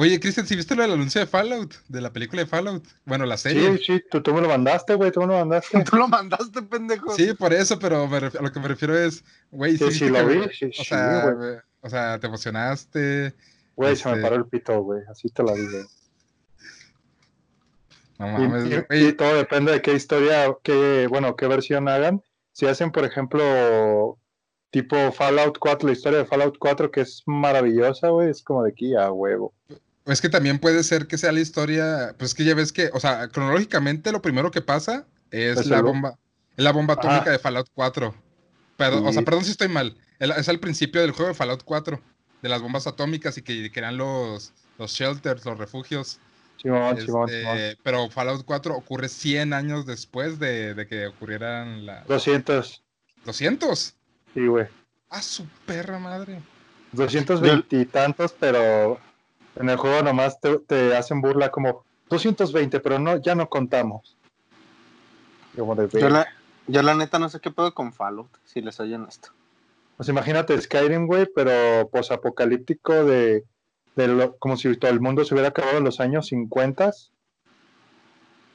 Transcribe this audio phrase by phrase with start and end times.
[0.00, 1.74] Oye, Cristian, ¿si viste lo del anuncio de Fallout?
[1.88, 2.82] De la película de Fallout.
[3.04, 3.76] Bueno, la serie.
[3.76, 5.84] Sí, sí, tú, tú me lo mandaste, güey, tú me lo mandaste.
[5.84, 7.14] Tú lo mandaste, pendejo.
[7.14, 10.26] Sí, por eso, pero a lo que me refiero es, güey, Sí, sí, viste lo
[10.26, 11.56] vi, sí, o sí, sea, güey.
[11.82, 13.34] o sea, te emocionaste.
[13.76, 15.86] Güey, se me Este- paró el pito, güey, así te lo digo.
[18.18, 19.06] No Y, mames, y- güey.
[19.08, 22.22] y todo depende de qué historia, qué, bueno, qué versión hagan.
[22.52, 24.16] Si hacen, por ejemplo,
[24.70, 28.70] tipo Fallout 4, la historia de Fallout 4, que es maravillosa, güey, es como de
[28.70, 29.52] aquí a huevo.
[30.06, 33.00] Es que también puede ser que sea la historia, pues que ya ves que, o
[33.00, 36.18] sea, cronológicamente lo primero que pasa es Es la el- bomba,
[36.56, 38.14] la bomba atómica de Fallout 4.
[38.76, 39.96] Perdón, o sea, perdón si estoy mal.
[40.18, 42.00] Es al principio del juego de Fallout 4,
[42.42, 46.18] de las bombas atómicas y que, eran los, los shelters, los refugios.
[46.60, 47.28] Simón, Este, Simón.
[47.82, 52.82] pero Fallout 4 ocurre 100 años después de, de que ocurrieran las 200,
[53.24, 53.94] 200.
[54.34, 54.66] sí, güey.
[55.10, 56.40] Ah, su perra madre.
[56.92, 58.98] 220 y tantos, pero
[59.56, 64.16] en el juego nomás te, te hacen burla como 220, pero no, ya no contamos.
[65.56, 66.26] Como de Yo la,
[66.66, 69.30] yo la neta no sé qué pedo con Fallout, si les oyen esto.
[69.96, 73.44] Pues imagínate Skyrim, güey, pero posapocalíptico de,
[73.96, 76.90] de lo- como si todo el mundo se hubiera acabado en los años 50.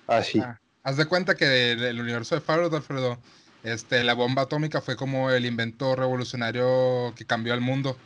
[0.07, 0.39] Así.
[0.39, 3.17] Ah, haz de cuenta que del, del universo de Fallout, Alfredo,
[3.63, 7.97] este, la bomba atómica fue como el invento revolucionario que cambió al mundo.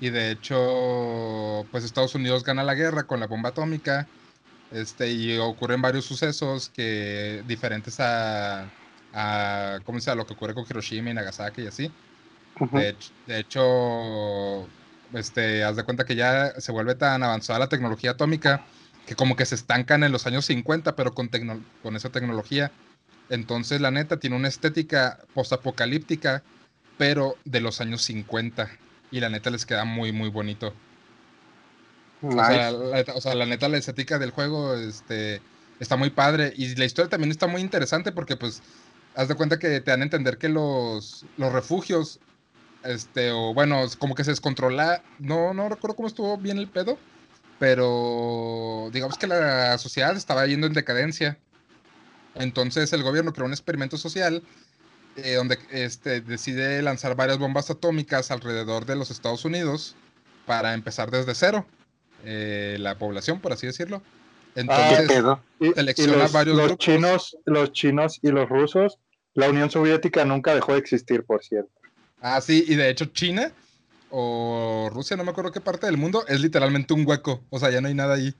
[0.00, 4.08] Y de hecho, pues Estados Unidos gana la guerra con la bomba atómica.
[4.72, 8.70] Este, y ocurren varios sucesos que diferentes a,
[9.12, 10.22] a ¿cómo se llama?
[10.22, 11.92] lo que ocurre con Hiroshima y Nagasaki y así.
[12.72, 14.68] De hecho, de hecho,
[15.14, 18.64] este, haz de cuenta que ya se vuelve tan avanzada la tecnología atómica
[19.06, 21.30] que como que se estancan en los años 50, pero con,
[21.82, 22.70] con esa tecnología.
[23.28, 26.42] Entonces, la neta, tiene una estética postapocalíptica,
[26.98, 28.70] pero de los años 50.
[29.10, 30.72] Y la neta les queda muy, muy bonito.
[32.22, 32.78] O sea, Nice.
[32.78, 35.40] la, neta- o sea, la neta, la estética del juego este,
[35.80, 36.52] está muy padre.
[36.56, 38.62] Y la historia también está muy interesante porque, pues,
[39.16, 42.20] haz de cuenta que te dan a entender que los, los refugios,
[42.84, 45.02] este, o bueno, como que se descontrola.
[45.18, 46.98] No, no recuerdo cómo estuvo bien el pedo,
[47.58, 51.38] pero digamos que la sociedad estaba yendo en decadencia.
[52.34, 54.42] Entonces, el gobierno creó un experimento social.
[55.16, 59.96] Eh, donde este, decide lanzar varias bombas atómicas alrededor de los Estados Unidos
[60.46, 61.66] para empezar desde cero
[62.24, 64.02] eh, la población, por así decirlo.
[64.54, 65.42] ¿Qué Entonces, pedo?
[65.60, 66.84] Y, y selecciona los, varios los grupos.
[66.84, 68.98] chinos, los chinos y los rusos,
[69.34, 71.70] la Unión Soviética nunca dejó de existir, por cierto.
[72.20, 73.52] ah, sí, y de hecho China
[74.10, 77.70] o Rusia, no me acuerdo qué parte del mundo, es literalmente un hueco, o sea,
[77.70, 78.34] ya no hay nada ahí.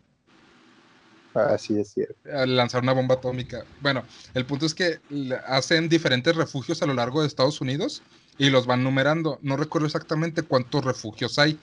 [1.35, 2.17] Así es cierto.
[2.47, 3.65] lanzar una bomba atómica.
[3.81, 4.03] Bueno,
[4.35, 5.01] el punto es que
[5.47, 8.03] hacen diferentes refugios a lo largo de Estados Unidos
[8.39, 9.39] y los van numerando.
[9.43, 11.59] No recuerdo exactamente cuántos refugios hay,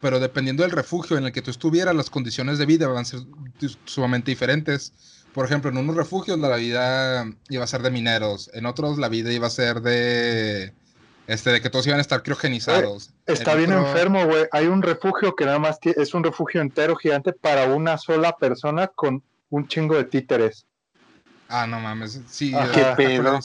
[0.00, 3.04] pero dependiendo del refugio en el que tú estuvieras, las condiciones de vida van a
[3.04, 3.20] ser
[3.84, 4.92] sumamente diferentes.
[5.32, 9.08] Por ejemplo, en unos refugios la vida iba a ser de mineros, en otros la
[9.08, 10.72] vida iba a ser de
[11.26, 13.10] este de que todos iban a estar criogenizados.
[13.26, 14.46] Está En bien otro- enfermo, güey.
[14.52, 18.86] Hay un refugio que nada más es un refugio entero gigante para una sola persona
[18.88, 20.66] con un chingo de títeres.
[21.48, 22.20] Ah, no mames.
[22.28, 22.52] Sí.
[22.74, 23.40] ¿Qué está pedo?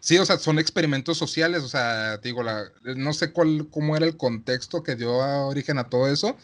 [0.00, 1.62] Sí, o sea, son experimentos sociales.
[1.62, 2.64] O sea, te digo, la,
[2.96, 6.36] no sé cuál, cómo era el contexto que dio a origen a todo eso.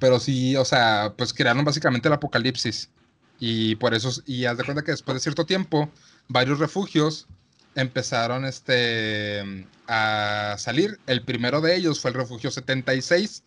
[0.00, 2.90] Pero sí, o sea, pues crearon básicamente el apocalipsis.
[3.38, 5.88] Y por eso, y haz de cuenta que después de cierto tiempo,
[6.26, 7.28] varios refugios
[7.76, 10.98] empezaron este, a salir.
[11.06, 13.42] El primero de ellos fue el refugio 76.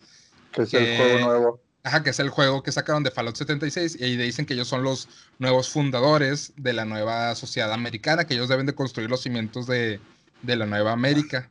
[0.52, 1.60] Que es Que- el juego nuevo.
[1.82, 4.66] Ajá, que es el juego que sacaron de Fallout 76 y ahí dicen que ellos
[4.66, 5.08] son los
[5.38, 10.00] nuevos fundadores de la nueva sociedad americana, que ellos deben de construir los cimientos de,
[10.42, 11.48] de la nueva América.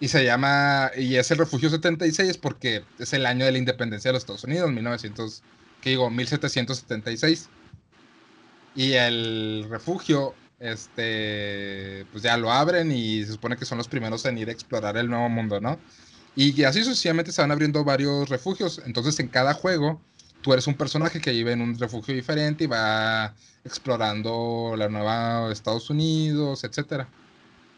[0.00, 4.08] Y se llama, y es el refugio 76 porque es el año de la independencia
[4.08, 5.42] de los Estados Unidos, 1900,
[5.80, 7.48] que digo, 1776.
[8.74, 14.24] Y el refugio, este, pues ya lo abren y se supone que son los primeros
[14.24, 15.78] en ir a explorar el nuevo mundo, ¿no?
[16.36, 18.80] Y así sucesivamente se van abriendo varios refugios.
[18.86, 20.00] Entonces, en cada juego,
[20.40, 23.34] tú eres un personaje que vive en un refugio diferente y va
[23.64, 27.08] explorando la nueva Estados Unidos, etcétera.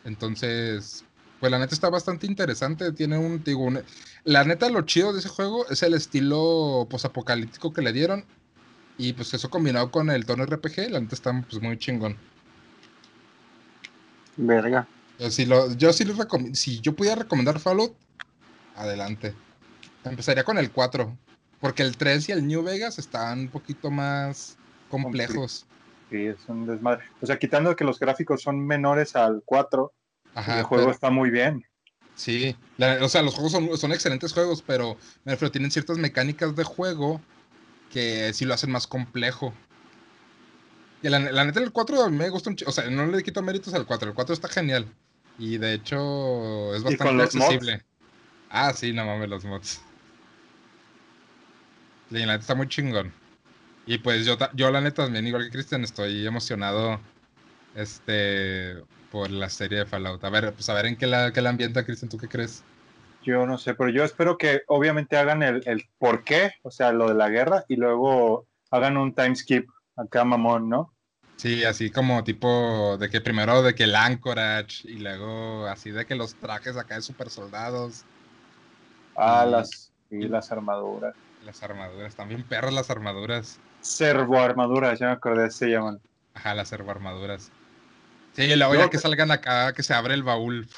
[0.04, 1.04] Entonces,
[1.40, 2.92] pues la neta está bastante interesante.
[2.92, 3.68] Tiene un, digo,
[4.24, 8.24] la neta lo chido de ese juego es el estilo posapocalíptico que le dieron.
[8.96, 12.16] Y pues eso combinado con el tono RPG, la neta está pues muy chingón.
[14.36, 14.86] Verga.
[15.18, 17.94] Yo sí, lo, yo sí les recom- si yo pudiera recomendar Fallout,
[18.74, 19.34] adelante.
[20.04, 21.16] Empezaría con el 4,
[21.60, 24.56] porque el 3 y el New Vegas estaban un poquito más
[24.90, 25.66] complejos.
[26.10, 27.04] Sí, es un desmadre.
[27.20, 29.92] O sea, quitando que los gráficos son menores al 4,
[30.34, 31.64] Ajá, el juego pero- está muy bien.
[32.14, 32.54] sí.
[32.76, 36.54] La- o sea, los juegos son, son excelentes juegos, pero me refiero, tienen ciertas mecánicas
[36.54, 37.20] de juego
[37.90, 39.54] que sí lo hacen más complejo.
[41.10, 43.86] La, la neta, el 4 me gusta un O sea, no le quito méritos al
[43.86, 44.08] 4.
[44.10, 44.86] El 4 está genial.
[45.38, 47.58] Y de hecho, es ¿Y con bastante mods?
[47.58, 47.84] accesible.
[48.48, 49.82] Ah, sí, no mames, los mods.
[52.10, 53.12] La neta está muy chingón.
[53.86, 57.00] Y pues yo, yo la neta también, igual que Cristian, estoy emocionado
[57.74, 58.76] este
[59.10, 60.24] por la serie de Fallout.
[60.24, 62.66] A ver, pues a ver en qué la, qué la ambienta, Cristian, ¿tú qué crees?
[63.22, 66.92] Yo no sé, pero yo espero que obviamente hagan el, el por qué, o sea,
[66.92, 70.95] lo de la guerra, y luego hagan un time skip acá, mamón, ¿no?
[71.36, 76.06] Sí, así como tipo de que primero de que el Anchorage y luego así de
[76.06, 78.04] que los trajes acá de super soldados,
[79.18, 81.14] Ah, Y- las, y las armaduras.
[81.44, 83.58] las armaduras, también perras las armaduras.
[83.80, 86.00] Servo armaduras, ya me acordé, se llaman.
[86.34, 87.50] Ajá, las armaduras.
[88.34, 90.68] Sí, y luego ya que salgan acá, que se abre el baúl.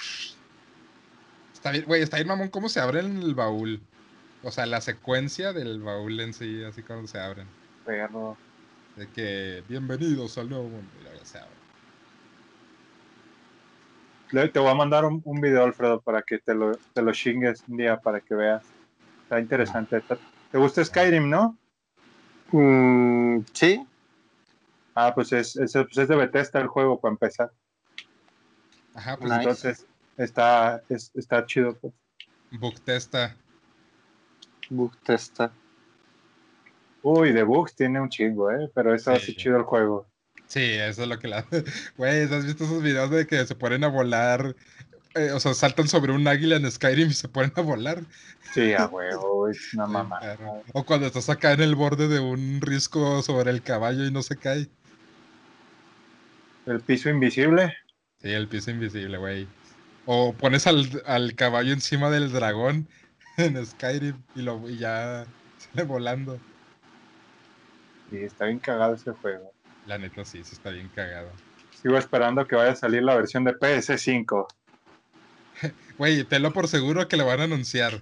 [1.53, 3.81] Está bien, güey, está bien mamón cómo se abre el baúl.
[4.45, 7.49] O sea, la secuencia del baúl en sí, así cuando se abren.
[7.85, 8.37] Perro.
[8.99, 10.91] De que, bienvenidos al nuevo mundo.
[11.01, 11.49] Y abre.
[14.33, 17.13] Le- Te voy a mandar un, un video, Alfredo, para que te lo, te lo
[17.13, 18.65] chingues un día para que veas.
[19.23, 19.99] Está interesante.
[19.99, 20.19] Está-
[20.51, 21.57] ¿Te gusta Skyrim, no?
[22.51, 23.87] Mm, sí,
[24.97, 27.53] Ah, pues es, es, pues es de Bethesda el juego, para empezar.
[28.95, 29.43] Ajá, pues Nice.
[29.43, 29.87] Entonces,
[30.17, 31.77] está, es- está chido.
[31.77, 31.95] Pues.
[32.51, 33.37] Booktesta.
[34.71, 35.53] Uh, Testa.
[37.03, 38.71] Uy, de bugs tiene un chingo, ¿eh?
[38.75, 39.17] Pero eso Sí.
[39.17, 40.07] hace chido el juego.
[40.47, 41.45] Sí, eso es lo que la.
[41.97, 44.57] Güey, ¿has visto esos videos de que se ponen a volar?
[45.15, 48.03] Eh, o sea, saltan sobre un águila en Skyrim y se ponen a volar.
[48.53, 50.21] Sí, a huevo, es una mamá.
[50.73, 54.23] O cuando estás acá en el borde de un risco sobre el caballo y no
[54.23, 54.69] se cae.
[56.67, 57.75] El piso invisible.
[58.21, 59.47] Sí, el piso invisible, güey.
[60.07, 62.89] O pones al, al caballo encima del dragón
[63.37, 65.27] en Skyrim y, lo, y ya
[65.59, 66.39] sale volando.
[68.11, 69.53] Sí, está bien cagado ese juego.
[69.87, 71.31] La neta sí, sí está bien cagado.
[71.83, 74.47] Sigo esperando que vaya a salir la versión de PS5.
[75.99, 78.01] Güey, tenlo por seguro que lo van a anunciar.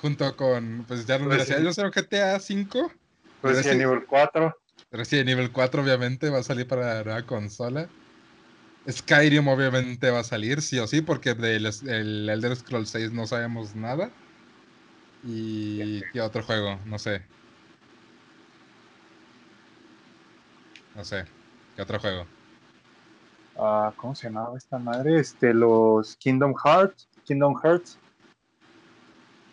[0.00, 1.52] Junto con, pues ya no Pues sí.
[1.54, 2.92] hay un GTA 5,
[3.40, 4.56] Pues Pero sí, nivel 4.
[4.90, 7.88] Resident Evil 4 obviamente va a salir para la nueva consola.
[8.90, 13.26] Skyrim obviamente va a salir, sí o sí, porque del el Elder Scrolls 6 no
[13.26, 14.10] sabemos nada.
[15.22, 16.78] ¿Y qué otro juego?
[16.86, 17.22] No sé.
[21.00, 21.24] No sé.
[21.74, 22.26] ¿Qué otro juego?
[23.58, 25.18] Ah, ¿Cómo se llamaba esta madre?
[25.18, 27.08] Este, los Kingdom Hearts.
[27.24, 27.98] Kingdom Hearts.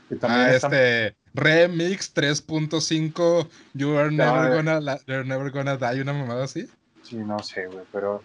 [0.09, 5.49] Que también Ah, están- este Remix 3.5 You are never Ah, gonna la- you're never
[5.49, 6.67] gonna die, una mamada así.
[7.01, 8.21] Sí, no sé, güey, pero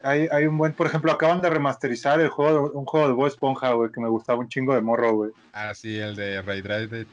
[0.00, 3.26] hay, hay un buen, por ejemplo, acaban de remasterizar el juego, un juego de Bob
[3.26, 5.32] Esponja, güey, que me gustaba un chingo de morro, güey.
[5.52, 7.04] Ah, sí, el de Ray Drive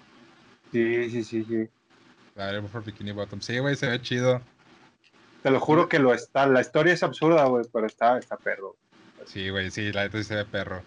[0.72, 1.68] Sí, sí, sí, sí.
[2.70, 3.42] for Bikini Bottom.
[3.42, 4.40] Sí, güey, se ve chido.
[5.46, 6.48] Te lo juro que lo está.
[6.48, 8.78] La historia es absurda, güey, pero está, está perro.
[9.28, 10.82] Sí, güey, sí, la neta sí se ve perro.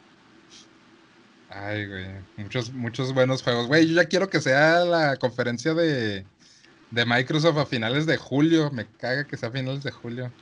[1.49, 2.07] Ay, güey.
[2.39, 3.69] Muchos, muchos buenos juegos.
[3.69, 6.27] Güey, yo ya quiero que sea la conferencia de,
[6.91, 8.73] de Microsoft a finales de julio.
[8.73, 10.33] Me caga que sea a finales de julio.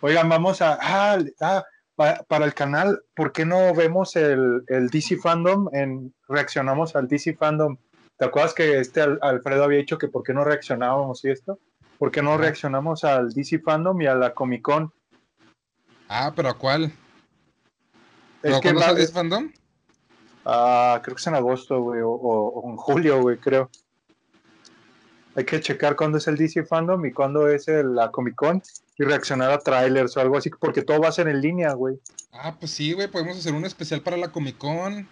[0.00, 0.76] Oigan, vamos a.
[0.82, 1.62] Ah, ah,
[1.94, 5.68] pa- para el canal, ¿por qué no vemos el, el DC Fandom?
[5.72, 7.76] En, reaccionamos al DC Fandom.
[8.18, 11.60] ¿Te acuerdas que este Al- Alfredo había dicho que por qué no reaccionábamos y esto?
[12.00, 14.90] ¿Por qué no reaccionamos al DC Fandom y a la Comic Con?
[16.08, 16.84] Ah, pero ¿a cuál?
[16.84, 16.92] Es
[18.40, 19.52] ¿Pero que cuándo va- sale ese fandom?
[20.46, 23.70] Ah, creo que es en agosto, güey, o, o- o en julio, güey, creo.
[25.36, 28.62] Hay que checar cuándo es el DC Fandom y cuándo es el- la Comic Con
[28.96, 32.00] y reaccionar a trailers o algo así, porque todo va a ser en línea, güey.
[32.32, 35.06] Ah, pues sí, güey, podemos hacer un especial para la Comic Con.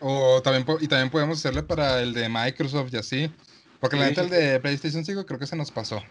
[0.00, 3.32] O también, y también podemos hacerle para el de Microsoft y así.
[3.80, 6.02] Porque la neta, el de PlayStation 5 creo que se nos pasó.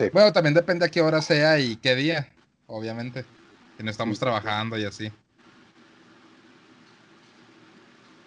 [0.00, 0.08] Sí.
[0.14, 2.26] Bueno, también depende a qué hora sea y qué día,
[2.66, 3.26] obviamente.
[3.76, 5.12] Que no estamos trabajando y así.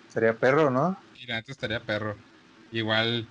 [0.09, 0.95] Sería perro, ¿no?
[1.19, 2.15] Y la estaría perro.
[2.71, 3.27] Igual,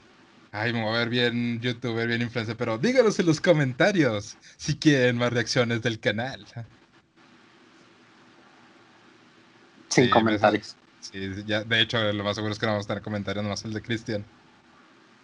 [0.51, 4.77] ay, me voy a ver bien youtuber, bien influencer, pero díganos en los comentarios si
[4.77, 6.45] quieren más reacciones del canal.
[9.89, 10.77] Sin Sí, comentarios.
[10.99, 13.65] Sí, ya, de hecho, lo más seguro es que no vamos a tener comentarios, nomás
[13.65, 14.25] el de Cristian.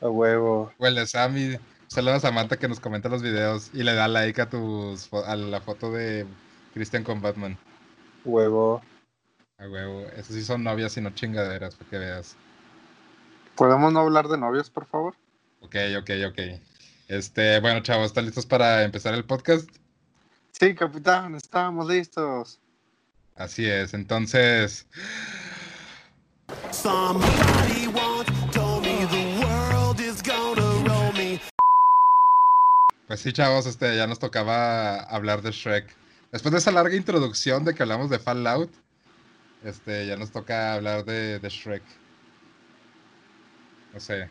[0.01, 0.73] A huevo.
[0.79, 1.59] O el de Sammy.
[1.88, 5.35] Saludos a Samantha que nos comenta los videos y le da like a tus a
[5.37, 6.26] la foto de
[6.75, 7.59] Cristian con Batman.
[8.26, 8.83] Huevo.
[9.57, 10.07] A huevo.
[10.14, 12.37] Esos sí son novias y no chingaderas, para que veas.
[13.57, 15.14] ¿Podemos no hablar de novios, por favor?
[15.61, 16.61] Ok, ok, ok.
[17.09, 19.68] Este, bueno, chavos, ¿están listos para empezar el podcast?
[20.52, 22.61] Sí, capitán, estamos listos.
[23.35, 24.87] Así es, entonces.
[26.71, 28.38] Somebody once
[33.09, 35.97] Pues sí, chavos, este, ya nos tocaba hablar de Shrek.
[36.31, 38.71] Después de esa larga introducción de que hablamos de Fallout,
[39.65, 41.83] este, ya nos toca hablar de, de Shrek.
[43.95, 44.29] No sé.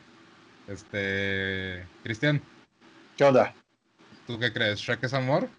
[0.67, 1.87] Este.
[2.03, 2.39] Cristian,
[3.17, 3.55] ¿Qué onda?
[4.27, 4.79] ¿tú qué crees?
[4.79, 5.49] ¿Shrek es amor?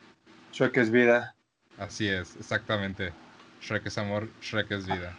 [0.52, 1.34] Shrek es vida.
[1.76, 3.12] Así es, exactamente.
[3.60, 5.12] Shrek es amor, Shrek es vida.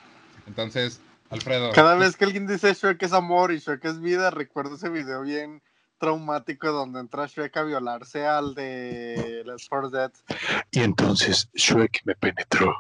[0.48, 1.74] Entonces, Alfredo.
[1.74, 5.24] Cada vez que alguien dice Shrek es amor y Shrek es vida, recuerdo ese video
[5.24, 5.62] bien
[6.00, 10.12] traumático donde entra Shrek a violarse al de Let's For Dead.
[10.72, 12.74] Y entonces Shrek me penetró.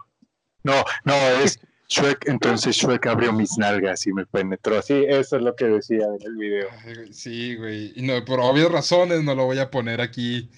[0.64, 1.60] No, no, es
[1.90, 4.82] Shrek, entonces Shrek abrió mis nalgas y me penetró.
[4.82, 6.68] Sí, eso es lo que decía en el video.
[7.12, 7.94] Sí, güey.
[7.96, 10.50] Y no, por obvias razones no lo voy a poner aquí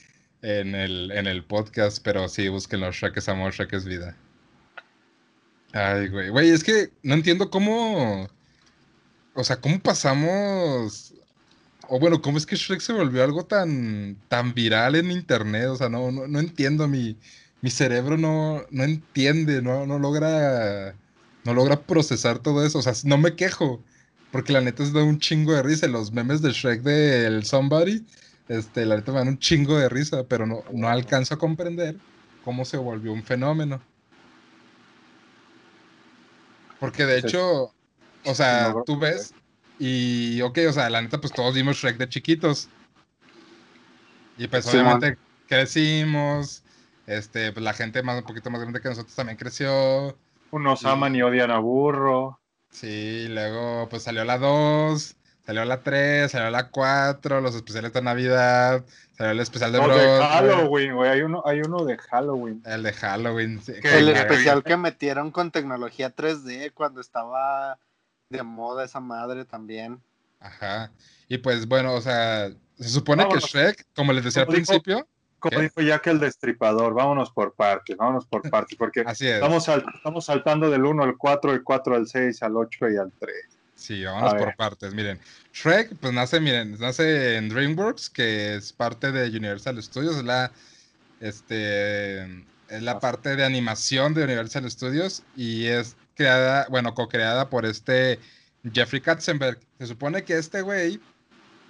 [0.41, 2.91] en el, en el podcast, pero sí, búsquenlo.
[2.91, 4.17] Shrek es amor, Shrek es vida.
[5.73, 6.29] Ay, güey.
[6.29, 8.27] Güey, es que no entiendo cómo.
[9.33, 11.10] O sea, cómo pasamos.
[11.93, 15.67] O bueno, cómo es que Shrek se volvió algo tan, tan viral en internet.
[15.67, 16.87] O sea, no, no, no entiendo.
[16.87, 17.17] Mi,
[17.59, 20.95] mi cerebro no, no entiende, no, no logra.
[21.43, 22.79] No logra procesar todo eso.
[22.79, 23.83] O sea, no me quejo.
[24.31, 25.85] Porque la neta es de un chingo de risa.
[25.87, 28.05] Los memes de Shrek del Somebody.
[28.47, 30.23] Este, la neta me dan un chingo de risa.
[30.23, 31.97] Pero no, no alcanzo a comprender
[32.45, 33.81] cómo se volvió un fenómeno.
[36.79, 37.73] Porque de hecho,
[38.23, 39.33] o sea, tú ves
[39.83, 42.69] y, ok, o sea, la neta, pues todos vimos Shrek de chiquitos.
[44.37, 46.63] Y pues Sí, obviamente crecimos,
[47.07, 50.15] este, pues la gente más, un poquito más grande que nosotros también creció.
[50.51, 52.39] Unos aman y odian a burro.
[52.69, 58.01] Sí, luego pues salió la 2, salió la 3, salió la 4, los especiales de
[58.03, 58.85] Navidad,
[59.17, 61.09] salió el especial de No, de Broadway, Halloween, güey.
[61.09, 62.61] Hay uno, hay uno de Halloween.
[62.65, 63.61] el de Halloween.
[63.61, 67.79] sí, El especial que metieron con tecnología 3D cuando estaba
[68.31, 70.01] de moda esa madre también.
[70.39, 70.91] Ajá.
[71.27, 73.45] Y pues bueno, o sea, se supone Vámonos.
[73.45, 75.07] que Shrek, como les decía al dijo- principio,
[75.39, 75.63] Como ¿Qué?
[75.63, 79.35] dijo Jack el Destripador, vámonos por partes, vámonos por partes, porque así es.
[79.35, 82.97] estamos, sal- estamos saltando del 1 al 4, del 4 al 6, al 8 y
[82.97, 83.35] al 3.
[83.75, 84.93] Sí, vámonos por partes.
[84.93, 85.19] Miren,
[85.51, 90.51] Shrek, pues nace, miren, nace en DreamWorks, que es parte de Universal Studios, es la,
[91.19, 92.21] este,
[92.69, 98.19] es la parte de animación de Universal Studios y es creada, bueno, co-creada por este
[98.71, 99.59] Jeffrey Katzenberg.
[99.79, 100.99] Se supone que este güey,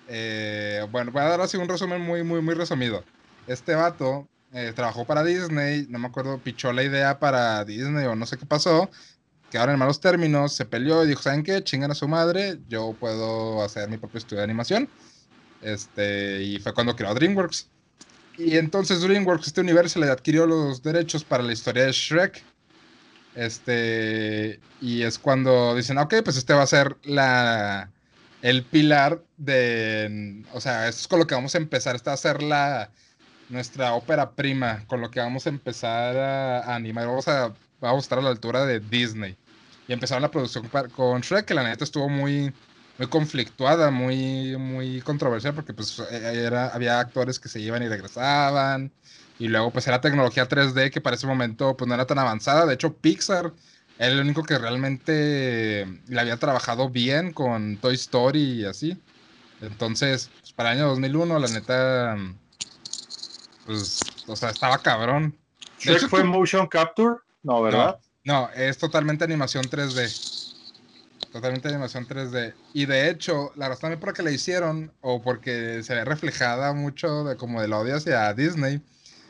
[0.07, 3.03] eh, bueno, voy a dar así un resumen muy, muy, muy resumido.
[3.47, 8.15] Este vato eh, trabajó para Disney, no me acuerdo, pichó la idea para Disney o
[8.15, 8.89] no sé qué pasó,
[9.49, 11.63] quedaron en malos términos, se peleó y dijo, ¿saben qué?
[11.63, 14.89] Chingan a su madre, yo puedo hacer mi propio estudio de animación.
[15.61, 17.69] Este, y fue cuando creó DreamWorks.
[18.37, 22.43] Y entonces DreamWorks, este universo, le adquirió los derechos para la historia de Shrek.
[23.35, 27.89] Este, y es cuando dicen, ok, pues este va a ser la,
[28.41, 32.15] el pilar de, o sea, esto es con lo que vamos a empezar, esta va
[32.15, 32.89] a ser la,
[33.51, 38.17] nuestra ópera prima, con lo que vamos a empezar a, animar, vamos a, a estar
[38.19, 39.37] a la altura de Disney.
[39.87, 42.53] Y empezaron la producción con Shrek, que la neta estuvo muy,
[42.97, 47.89] muy conflictuada, muy, muy controversial, porque pues eh, era, había actores que se iban y
[47.89, 48.91] regresaban,
[49.41, 52.67] y luego pues era tecnología 3D que para ese momento pues no era tan avanzada,
[52.67, 53.51] de hecho Pixar
[53.97, 59.01] era el único que realmente le había trabajado bien con Toy Story y así.
[59.61, 62.17] Entonces, pues, para el año 2001, la neta,
[63.65, 65.35] pues, o sea, estaba cabrón.
[65.59, 67.15] De ¿Shrek hecho, fue motion capture?
[67.43, 67.99] No, ¿verdad?
[68.23, 70.55] No, es totalmente animación 3D.
[71.31, 72.53] Totalmente animación 3D.
[72.73, 76.73] Y de hecho, la razón por la que la hicieron, o porque se ve reflejada
[76.73, 78.81] mucho de como del odio hacia Disney.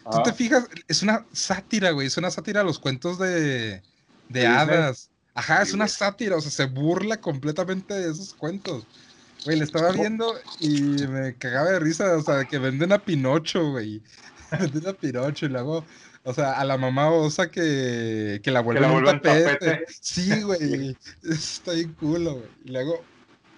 [0.10, 2.08] Tú Ah, te fijas, es una sátira, güey.
[2.08, 3.82] Es una sátira a los cuentos de,
[4.30, 5.10] de hadas.
[5.34, 8.86] Ajá, es una sátira, o sea, se burla completamente de esos cuentos.
[9.46, 13.72] Güey, le estaba viendo y me cagaba de risa, o sea, que venden a Pinocho,
[13.72, 14.02] güey.
[14.60, 15.86] Venden a Pinocho y luego,
[16.24, 19.54] o sea, a la mamá osa que, que la vuelven un vuelven tapete.
[19.66, 19.86] tapete.
[20.02, 20.98] Sí, güey.
[21.24, 22.50] Está bien culo, güey.
[22.66, 23.06] Y luego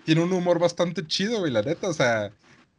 [0.05, 2.31] tiene un humor bastante chido, güey, la neta, o sea,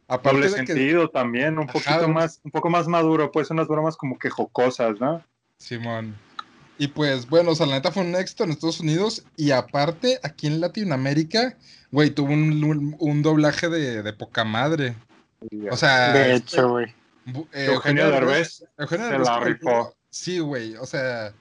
[0.07, 3.49] aparte Doble de que sentido también, un Ajá, poquito más, un poco más maduro, pues
[3.51, 5.23] unas bromas como que jocosas, ¿no?
[5.57, 6.15] Simón.
[6.77, 10.19] Y pues, bueno, o sea, la neta fue un éxito en Estados Unidos y aparte,
[10.23, 11.55] aquí en Latinoamérica,
[11.91, 14.95] güey, tuvo un, un- un doblaje de, de poca madre.
[15.71, 16.87] O sea, De este, hecho, güey.
[17.53, 19.95] eh, Eugenio Derbez Eugenio se Derbez la como el rifó.
[20.09, 21.33] Sí, güey, o sea,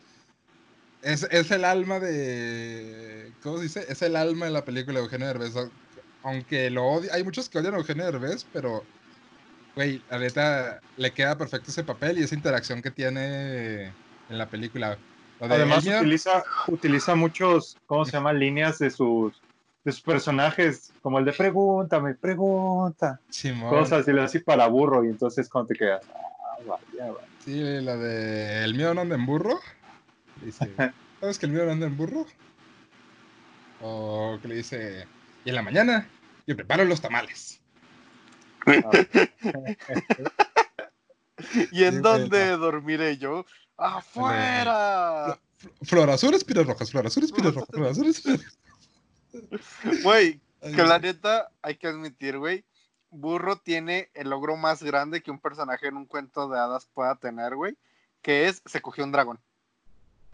[1.02, 3.32] es, es el alma de...
[3.42, 3.86] ¿Cómo se dice?
[3.88, 5.52] Es el alma de la película de Eugenio Derbez.
[6.24, 8.82] Au- Aunque lo odia, hay muchos que odian a Eugenio Derbez, pero,
[9.76, 14.48] güey, la neta, le queda perfecto ese papel y esa interacción que tiene en la
[14.48, 14.98] película.
[15.40, 18.32] Además utiliza, utiliza muchos, ¿cómo se llama?
[18.32, 19.42] Líneas de sus,
[19.84, 23.68] de sus personajes, como el de pregúntame, pregunta, Simón.
[23.68, 27.26] cosas y le así para burro, y entonces cuando te quedas, ah, vaya, vaya.
[27.44, 29.60] Sí, la de El mío no anda en burro.
[30.42, 30.64] Dice,
[31.20, 32.24] ¿sabes que el mío no anda en burro?
[33.82, 35.06] O que le dice,
[35.44, 36.08] y en la mañana
[36.46, 37.60] yo preparo los tamales.
[41.72, 43.44] ¿Y en dónde dormiré yo?
[43.76, 45.38] ¡Afuera!
[45.82, 48.12] Flor azul, espiras rojas, flor azul, espiras rojas, flor azul,
[50.02, 52.64] Güey, que la neta, hay que admitir, güey.
[53.10, 57.16] Burro tiene el logro más grande que un personaje en un cuento de hadas pueda
[57.16, 57.76] tener, güey.
[58.22, 59.40] Que es, se cogió un dragón.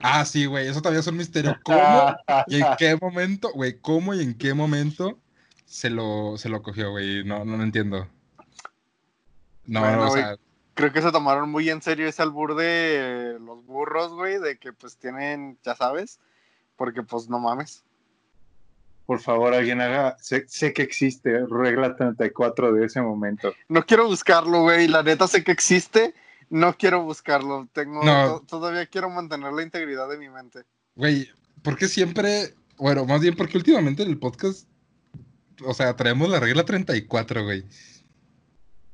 [0.00, 1.56] Ah, sí, güey, eso todavía es un misterio.
[1.64, 2.16] ¿Cómo
[2.46, 3.80] y en qué momento, güey?
[3.80, 5.18] ¿Cómo y en qué momento
[5.64, 7.24] se lo, se lo cogió, güey?
[7.24, 8.08] No, no lo entiendo.
[9.66, 10.36] No, Bueno, no, o sea,
[10.80, 14.38] Creo que se tomaron muy en serio ese albur de los burros, güey.
[14.38, 16.18] De que pues tienen, ya sabes.
[16.76, 17.84] Porque pues no mames.
[19.04, 23.52] Por favor, alguien haga, sé, sé que existe regla 34 de ese momento.
[23.68, 24.88] No quiero buscarlo, güey.
[24.88, 26.14] La neta sé que existe.
[26.50, 27.68] No quiero buscarlo.
[27.72, 28.40] Tengo, No.
[28.40, 30.64] todavía quiero mantener la integridad de mi mente.
[30.96, 31.28] güey,
[31.62, 34.68] ¿por qué siempre, bueno, más bien porque últimamente en el podcast,
[35.64, 37.64] o sea, traemos la regla 34, güey.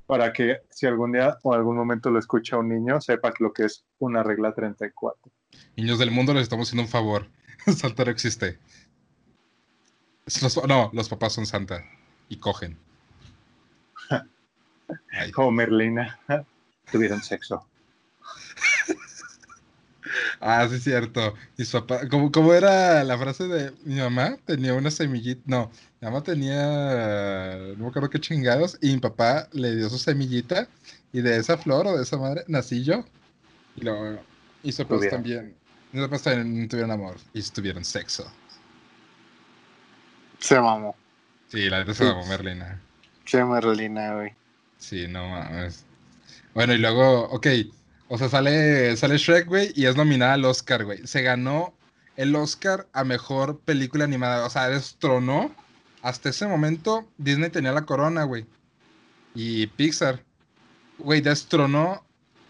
[0.06, 3.64] Para que si algún día o algún momento lo escucha un niño, sepa lo que
[3.64, 5.32] es una regla 34.
[5.76, 7.28] Niños del mundo les estamos haciendo un favor.
[7.76, 8.58] Santa no existe.
[10.42, 11.84] Los- no, los papás son Santa
[12.28, 12.78] y cogen.
[15.34, 16.20] Como Merlina,
[16.90, 17.66] tuvieron sexo.
[20.40, 21.34] Ah, sí, es cierto.
[21.56, 24.36] Mis papás, ¿cómo, cómo era la frase de mi mamá?
[24.44, 25.42] Tenía una semillita.
[25.46, 27.56] No, mi mamá tenía.
[27.76, 28.78] No me acuerdo qué chingados.
[28.80, 30.68] Y mi papá le dio su semillita.
[31.12, 33.04] Y de esa flor o de esa madre nací yo.
[33.76, 34.20] Y luego.
[34.62, 35.10] Y papás Tuvieron.
[35.10, 35.56] también.
[35.92, 37.16] Mis papás también tuvieron amor.
[37.32, 38.30] Y tuvieron sexo.
[40.38, 40.94] Se mamó.
[41.48, 42.80] Sí, la neta se llamó Merlina.
[43.24, 44.32] Che Merlina, güey.
[44.78, 45.84] Sí, no mames.
[46.56, 47.48] Bueno, y luego, ok,
[48.08, 51.06] o sea, sale, sale Shrek, güey, y es nominada al Oscar, güey.
[51.06, 51.78] Se ganó
[52.16, 55.54] el Oscar a mejor película animada, o sea, destronó.
[56.02, 58.48] Hasta ese momento, Disney tenía la corona, güey.
[59.34, 60.24] Y Pixar,
[60.98, 62.08] güey, destronó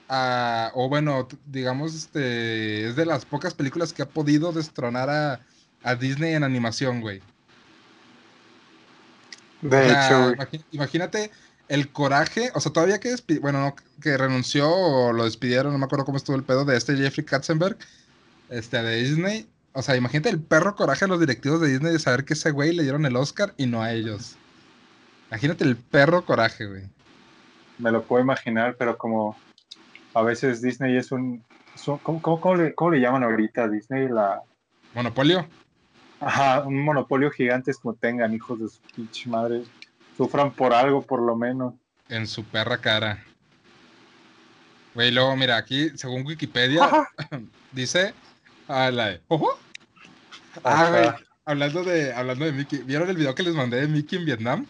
[0.09, 5.47] a, o bueno, digamos, este, es de las pocas películas que ha podido destronar a,
[5.83, 7.25] a Disney en animación, güey.
[9.61, 10.65] De O sea, hecho, güey.
[10.71, 11.31] imagínate
[11.69, 15.85] el coraje, o sea, todavía que bueno, no, que renunció o lo despidieron, no me
[15.87, 17.77] acuerdo cómo estuvo el pedo de este Jeffrey Katzenberg,
[18.51, 19.49] este de Disney.
[19.73, 22.51] O sea, imagínate el perro coraje de los directivos de Disney de saber que ese
[22.51, 24.37] güey le dieron el Oscar y no a ellos.
[25.31, 26.85] Imagínate el perro coraje, güey.
[27.79, 29.37] Me lo puedo imaginar, pero como
[30.15, 31.43] a veces Disney es un...
[31.75, 34.09] es un- ¿cómo, cómo- cómo le, cómo le llaman ahorita a Disney?
[34.09, 34.41] La,
[34.95, 35.47] Monopolio.
[36.21, 39.65] ajá, un monopolio gigante es como tengan hijos de su pinche madre.
[40.17, 41.75] Sufran por algo, por lo menos.
[42.09, 43.23] En su perra cara.
[44.95, 47.09] Güey, luego, mira, aquí, según Wikipedia, Ajá.
[47.73, 48.15] dice.
[48.69, 49.21] Ah, la de.
[49.29, 49.59] "Ojo".
[50.65, 50.91] Ah, Ajá.
[50.91, 51.11] güey.
[51.45, 52.79] Hablando de, hablando de Mickey.
[52.83, 54.67] ¿Vieron el video que les mandé de Mickey en Vietnam?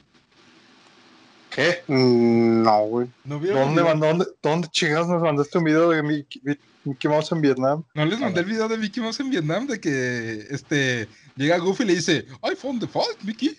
[1.51, 1.83] ¿Qué?
[1.87, 3.09] Mm, No, güey.
[3.25, 6.43] ¿No ¿Dónde, mandó, dónde, dónde chingados nos mandaste un video de Mickey,
[6.85, 7.83] Mickey Mouse en Vietnam?
[7.95, 9.67] ¿No les mandé el video de Mickey Mouse en Vietnam?
[9.67, 13.59] De que este llega Goofy y le dice, I found the files, Mickey.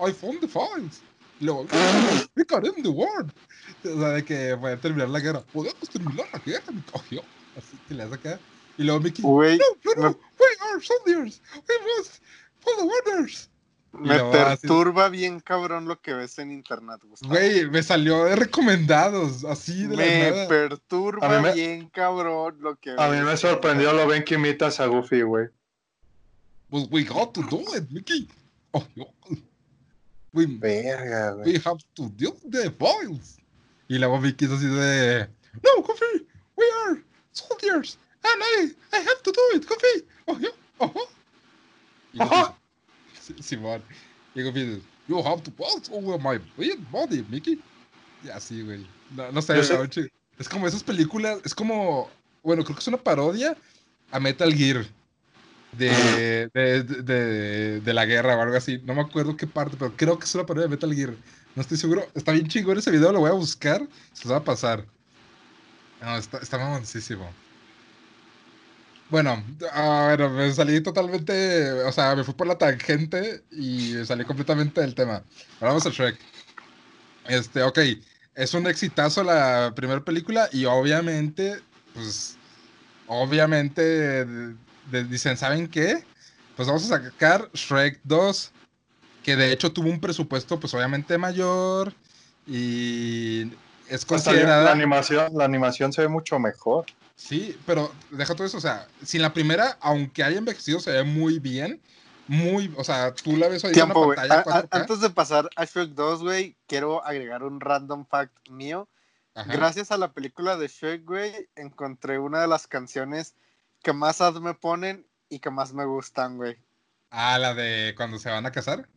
[0.00, 1.00] I found the files.
[1.40, 1.66] Y luego,
[2.36, 3.32] we got in the world.
[3.84, 5.40] O sea, de que voy a terminar la guerra.
[5.52, 7.22] Podemos terminar la guerra, me cogió.
[7.56, 8.40] Así que le hace acá.
[8.76, 11.40] Y luego Mickey, no, no, no, me- we are soldiers.
[11.68, 12.22] We must
[12.60, 13.50] follow orders.
[13.92, 17.32] me luego así- perturba bien cabrón lo que ves en internet, Gustavo.
[17.32, 20.48] Güey, me salió de recomendados, así de la me nada.
[20.48, 24.34] perturba me- bien cabrón lo que A mí ves me en sorprendió lo ven que
[24.34, 25.48] imitas a Goofy, güey.
[26.70, 28.28] Pues we got to do it, Mickey.
[28.72, 29.06] Oh, yo-
[30.32, 31.52] we, Verga, güey.
[31.54, 33.38] We have to deal with the files.
[33.88, 35.28] Y luego Mickey es así de.
[35.62, 37.98] No, Goofy, we are soldiers.
[38.22, 40.06] And I, I have to do it, Goofy.
[40.26, 40.50] Oh, yeah.
[40.80, 41.00] Ajá.
[42.12, 42.54] Y Ajá.
[43.14, 43.82] dice, "Sí, Simón.
[44.34, 46.38] Y Goofy dice, You have to pass over my
[46.92, 47.58] body, Mickey.
[48.22, 48.86] Y así, güey.
[49.16, 51.40] No, no sé, sé- es como esas películas.
[51.44, 52.10] Es como.
[52.42, 53.56] Bueno, creo que es una parodia
[54.10, 54.84] a Metal Gear.
[55.72, 58.80] De, de, de, la guerra o algo así.
[58.84, 61.14] No me acuerdo qué parte, pero creo que es una parodia de Metal Gear.
[61.54, 62.06] No estoy seguro.
[62.14, 63.86] Está bien chingón ese video, lo voy a buscar.
[64.12, 64.84] Se va a pasar.
[66.00, 67.30] No, está, está mamoncísimo.
[69.10, 71.72] Bueno, ah, bueno, me salí totalmente.
[71.82, 75.22] O sea, me fui por la tangente y salí completamente del tema.
[75.60, 76.18] Ahora vamos a Shrek.
[77.26, 77.78] Este, ok.
[78.34, 81.60] Es un exitazo la primera película y obviamente,
[81.94, 82.36] pues,
[83.06, 84.26] obviamente
[84.90, 86.04] dicen, ¿saben qué?
[86.56, 88.52] Pues vamos a sacar Shrek 2.
[89.22, 91.92] que de hecho tuvo un presupuesto pues obviamente mayor
[92.46, 93.52] y
[93.88, 94.64] es considerada...
[94.64, 96.86] la animación, la animación se ve mucho mejor.
[97.14, 101.02] Sí, pero deja todo eso, o sea, si la primera, aunque haya envejecido, se ve
[101.04, 101.80] muy bien,
[102.26, 104.16] muy, o sea, tú la ves ahí en una Tiempo, güey.
[104.16, 104.68] pantalla A- a- 4K.
[104.70, 108.88] Antes de pasar a Shrek 2, güey, quiero agregar un random fact mío.
[109.34, 109.52] Ajá.
[109.52, 113.34] Gracias a la película de Shrek, güey, encontré una de las canciones
[113.82, 116.56] que más ad me ponen y que más me gustan, güey.
[117.10, 118.88] Ah, la de cuando se van a casar.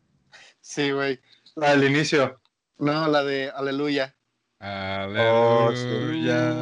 [0.60, 1.20] Sí, güey.
[1.56, 2.40] La del inicio.
[2.78, 4.16] No, la de Aleluya.
[4.60, 5.68] Aleluya.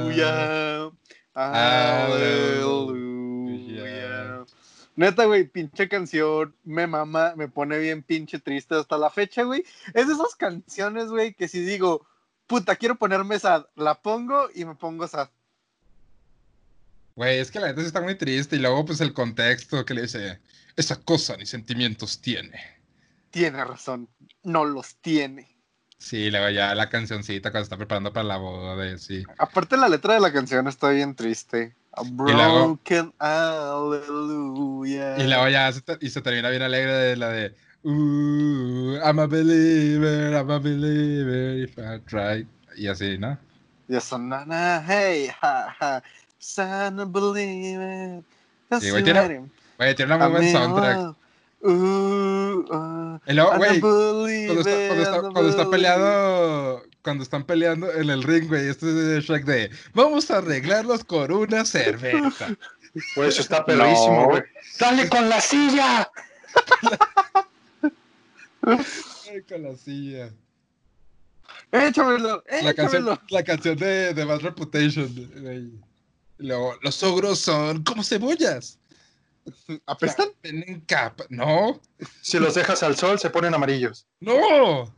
[0.04, 0.92] Aleluya.
[1.34, 3.10] Aleluya.
[4.96, 9.64] Neta, güey, pinche canción, me mama, me pone bien pinche triste hasta la fecha, güey.
[9.94, 12.06] Es de esas canciones, güey, que si digo,
[12.48, 15.30] puta, quiero ponerme sad, la pongo y me pongo sad.
[17.20, 19.94] Güey, es que la neta sí está muy triste y luego pues el contexto que
[19.94, 20.40] le dice,
[20.78, 22.58] esa cosa ni sentimientos tiene.
[23.30, 24.08] Tiene razón,
[24.44, 25.54] no los tiene.
[25.98, 29.24] Sí, luego ya la cancioncita cuando está preparando para la boda, y sí.
[29.38, 31.76] Aparte la letra de la canción está bien triste.
[31.92, 35.18] A broken hallelujah.
[35.20, 37.54] Y luego ya se, y se termina bien alegre de la de
[37.84, 42.48] "Ooh, I'm a believer, I'm a believer if I try.
[42.78, 43.38] Y así, ¿no?
[43.90, 46.02] Y eso, na, na, hey, ja, ja,
[47.08, 48.24] believer.
[48.70, 49.50] That's Sí, güey, tiene-.
[49.78, 51.16] Güey, tiene una muy buen I'm in soundtrack.
[51.62, 58.24] uh, a güey, cuando está, cuando, está, cuando está peleando, cuando están peleando en el
[58.24, 62.56] ring, güey, este es de Shrek de, vamos a arreglarlos con una cerveza.
[63.16, 64.28] Güey, eso está perrísimo, No.
[64.30, 64.42] güey.
[64.80, 66.10] ¡Dale con la silla!
[68.64, 70.32] Ay, con la silla.
[71.72, 73.22] Échamelo, La canción, échamelo.
[73.30, 75.08] la canción de, de Bad Reputation,
[75.40, 75.72] güey.
[76.40, 78.80] Los ogros son como cebollas.
[79.86, 80.30] ¿Apestan?
[80.42, 81.26] Tienen capa.
[81.30, 81.80] No,
[82.22, 84.08] Si los dejas al sol, se ponen amarillos.
[84.20, 84.94] no.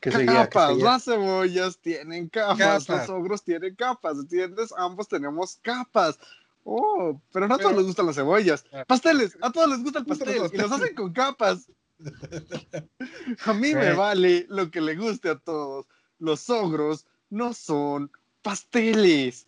[0.00, 0.26] ¿Qué seguía?
[0.44, 0.84] ¿Qué Capas, seguía?
[0.84, 2.88] las cebollas tienen capas, Capas.
[2.88, 4.72] los ogros tienen capas, ¿entiendes?
[4.76, 6.18] Ambos tenemos capas.
[6.62, 8.64] Oh, pero no a todos Pero- les gustan las cebollas.
[8.72, 8.84] Ah.
[8.86, 11.66] Pasteles, a todos les gusta el Gustan pastel y los hacen con capas.
[13.44, 15.86] A mí me vale lo que le guste a todos.
[16.20, 18.10] Los ogros no son
[18.48, 19.46] pasteles.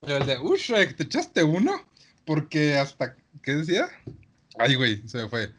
[0.00, 1.80] Pero el de, uh, Shrek, ¿te echaste uno?
[2.26, 3.88] Porque hasta, ¿qué decía?
[4.58, 5.52] Ay, güey, se me fue.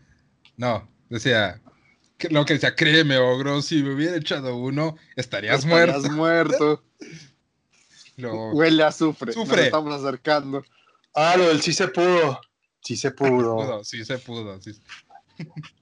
[0.57, 1.61] No, decía,
[2.17, 5.95] que, lo que decía, créeme, ogro, si me hubiera echado uno, estarías muerto.
[5.95, 6.83] Estarías muerto.
[8.17, 8.91] Luego, Huele a.
[8.91, 9.33] Sufre.
[9.33, 10.65] Nos estamos acercando.
[11.15, 12.41] Ah, lo del sí se pudo.
[12.81, 13.55] Sí se pudo.
[13.55, 14.61] pudo, sí se pudo.
[14.61, 14.73] Sí.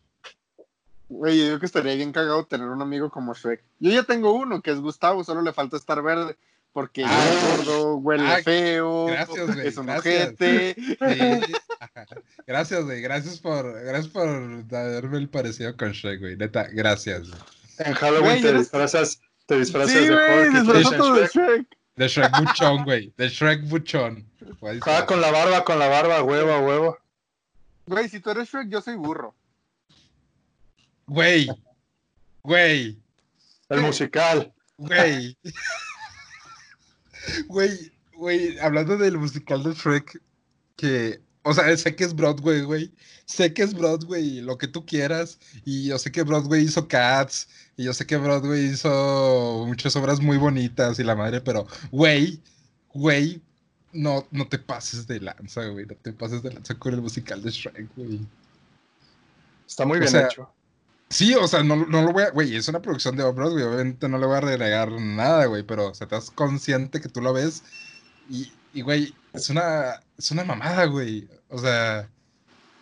[1.10, 3.64] Güey, yo digo que estaría bien cagado tener un amigo como Shrek.
[3.80, 6.36] Yo ya tengo uno, que es Gustavo, solo le falta estar verde.
[6.74, 7.30] Porque ya Ah.
[7.30, 10.26] es gordo, huele Ah, feo, gracias, güey, es un gracias.
[10.34, 10.76] ojete.
[11.48, 11.54] Sí.
[12.46, 17.30] Gracias, güey, gracias por, gracias por darme el parecido con Shrek, güey, neta, gracias.
[17.80, 21.68] En Halloween Güey, te disfrazas, te disfrazas Sí, de Hulk Shrek.
[21.96, 24.28] De Shrek Buchón, güey, de Shrek Buchón.
[24.86, 26.98] Ah, con la barba, con la barba, huevo, huevo.
[27.88, 29.34] Güey, si tú eres Shrek, yo soy burro.
[31.08, 31.48] Güey,
[32.44, 33.00] güey,
[33.70, 34.54] El musical.
[34.78, 35.38] güey.
[37.48, 40.22] Güey, güey, hablando del musical de Shrek,
[40.76, 42.94] que, o sea, sé que es Broadway, güey.
[43.26, 45.38] Sé que es Broadway, lo que tú quieras.
[45.66, 47.50] Y yo sé que Broadway hizo Cats.
[47.76, 52.42] Y yo sé que Broadway hizo muchas obras muy bonitas y la madre, pero, güey,
[52.94, 53.42] güey,
[53.92, 55.86] no, no te pases de lanza, güey.
[55.86, 58.22] No te pases de lanza con el musical de Shrek, güey.
[59.68, 60.50] Está muy O bien sea, hecho.
[61.18, 62.30] Sí, o sea, no, no lo voy a.
[62.30, 65.88] Güey, es una producción de Broadway, obviamente no le voy a renegar nada, güey, pero
[65.88, 67.64] o sea, estás consciente que tú lo ves
[68.30, 71.28] y, y, güey, es una, es una mamada, güey.
[71.50, 72.08] O sea,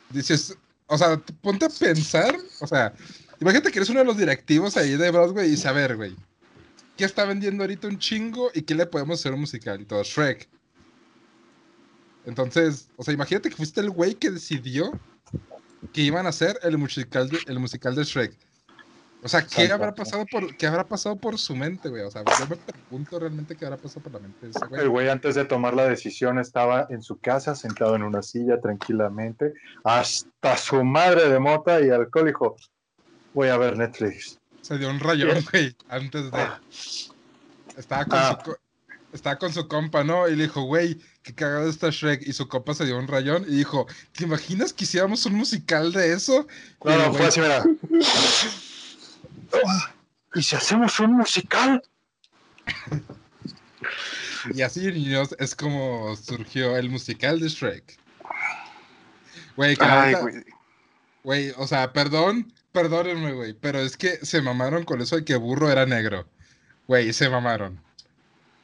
[0.09, 2.93] dices, o sea, ponte a pensar, o sea,
[3.39, 6.13] imagínate que eres uno de los directivos ahí de Broadway y dices, a ver, güey,
[6.97, 9.79] ¿qué está vendiendo ahorita un chingo y qué le podemos hacer un musical?
[9.79, 10.49] Y todo, Shrek.
[12.25, 14.91] Entonces, o sea, imagínate que fuiste el güey que decidió
[15.93, 18.37] que iban a hacer el musical de, el musical de Shrek.
[19.23, 19.73] O sea, ¿qué Exacto.
[19.73, 22.03] habrá pasado por qué habrá pasado por su mente, güey?
[22.03, 24.69] O sea, yo me pregunto realmente qué habrá pasado por la mente de ese El
[24.69, 24.87] güey.
[24.87, 29.53] güey antes de tomar la decisión estaba en su casa, sentado en una silla tranquilamente,
[29.83, 32.55] hasta su madre de mota y alcohol dijo,
[33.33, 34.39] voy a ver Netflix.
[34.61, 36.61] Se dio un rayón, güey, antes de Ah.
[37.77, 38.37] estaba con Ah.
[38.43, 38.57] su co-
[39.11, 40.27] estaba con su compa, ¿no?
[40.27, 42.21] Y le dijo, güey, qué cagado está Shrek.
[42.27, 45.91] Y su compa se dio un rayón y dijo, ¿te imaginas que hiciéramos un musical
[45.91, 46.47] de eso?
[46.83, 47.63] Y No, no, fue así, mira.
[50.35, 51.81] ¿Y si hacemos un musical?
[54.53, 57.97] Y así, niños, es como surgió el musical de Shrek.
[59.55, 60.43] Güey, güey.
[61.23, 65.35] Güey, o sea, perdón, perdónenme, güey, pero es que se mamaron con eso de que
[65.37, 66.27] burro era negro.
[66.87, 67.81] Güey, se mamaron.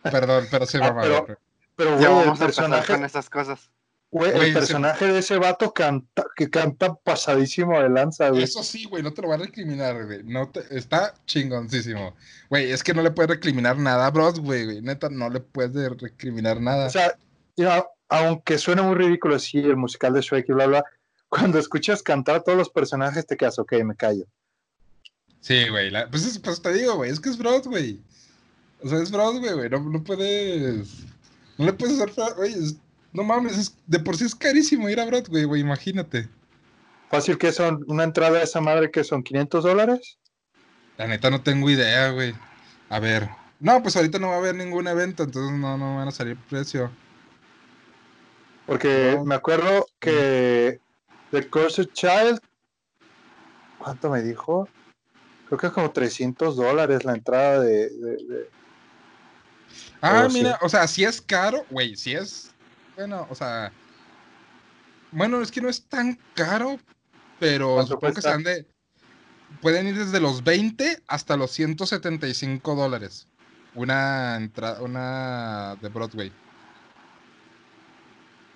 [0.04, 1.24] Perdón, pero se Ah, mamaron.
[1.26, 1.40] pero-
[1.76, 3.72] Pero, Ya güey, el a personaje, con esas cosas.
[4.12, 8.44] güey, Güey, el personaje de ese vato canta, que canta pasadísimo de lanza, güey.
[8.44, 10.22] Eso sí, güey, no te lo van a recriminar, güey.
[10.24, 10.62] No te...
[10.78, 12.16] Está chingoncísimo.
[12.50, 14.82] Güey, es que no le puedes recriminar nada a Broadway, güey.
[14.82, 16.88] Neta, no le puedes de- recriminar nada.
[16.88, 17.18] O sea,
[17.56, 20.84] ya, aunque suene muy ridículo así el musical de Shrek y bla, bla,
[21.30, 24.26] cuando escuchas cantar a todos los personajes te quedas, ok, me callo.
[25.40, 25.90] Sí, güey.
[25.90, 28.00] la- Pues, es- pues te digo, güey, es que es Broadway.
[28.84, 29.70] O sea, es Broadway, güey.
[29.70, 31.06] No, no puedes.
[31.62, 32.10] No le puedes hacer.
[32.12, 32.56] fra- Güey,
[33.14, 36.28] no mames, es- de por sí es carísimo ir a Broadway, güey, imagínate.
[37.10, 40.18] Fácil que son una entrada a esa madre que son 500 dólares.
[40.98, 42.34] La neta no tengo idea, güey.
[42.90, 43.30] A ver.
[43.60, 46.36] No, pues ahorita no va a haber ningún evento, entonces no, no van a salir
[46.50, 46.90] precio.
[48.66, 49.26] Porque No.
[49.26, 50.80] me acuerdo que
[51.32, 52.40] The Cursed Child,
[53.78, 54.68] ¿cuánto me dijo?
[55.48, 57.90] Creo que es como 300 dólares la entrada de...
[57.90, 58.61] de- de-
[60.02, 62.52] Ah, mira, o sea, si es caro, güey, si es.
[62.96, 63.72] Bueno, o sea.
[65.12, 66.80] Bueno, es que no es tan caro,
[67.40, 68.66] pero ¿Cuánto supongo que sean de.
[69.62, 73.28] Pueden ir desde los 20 hasta los 175 dólares.
[73.76, 76.32] Una entrada, una de Broadway.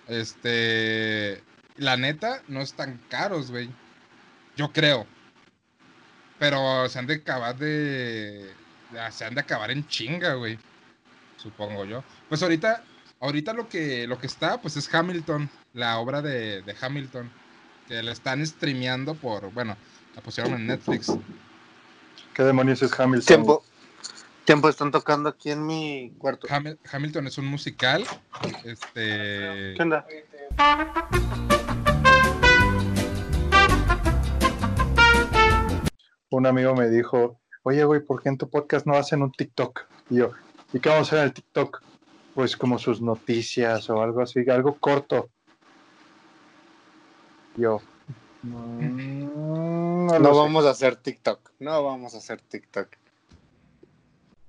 [0.07, 1.43] Este.
[1.77, 3.69] La neta, no es tan caros, güey.
[4.55, 5.05] Yo creo.
[6.39, 8.51] Pero se han de acabar de.
[9.11, 10.57] Se han de acabar en chinga, güey.
[11.45, 12.03] Supongo yo.
[12.27, 12.83] Pues ahorita,
[13.19, 17.29] ahorita lo que, lo que está, pues es Hamilton, la obra de, de Hamilton.
[17.87, 19.77] Que la están streameando por, bueno,
[20.15, 21.15] la pusieron en Netflix.
[22.33, 23.27] ¿Qué demonios es Hamilton?
[23.27, 23.63] Tiempo.
[24.43, 26.47] Tiempo están tocando aquí en mi cuarto.
[26.47, 28.03] Hamil- Hamilton es un musical.
[28.63, 29.75] Este.
[29.75, 30.03] ¿Qué onda?
[36.31, 39.85] Un amigo me dijo, oye, güey, ¿por qué en tu podcast no hacen un TikTok?
[40.09, 40.31] Y yo,
[40.73, 41.81] ¿y qué vamos a hacer en el TikTok?
[42.33, 45.29] Pues como sus noticias o algo así, algo corto.
[47.55, 47.79] Yo,
[48.43, 50.39] "Mm, no, lo No sé".
[50.39, 51.51] vamos a hacer TikTok.
[51.59, 52.89] No vamos a hacer TikTok.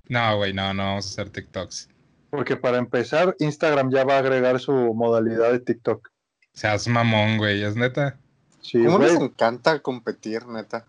[0.09, 1.89] No, güey, no, no vamos a hacer TikToks.
[2.31, 6.11] Porque para empezar, Instagram ya va a agregar su modalidad de TikTok.
[6.53, 8.17] Seas mamón, güey, es neta.
[8.61, 10.85] Sí, ¿Cómo les encanta competir, neta?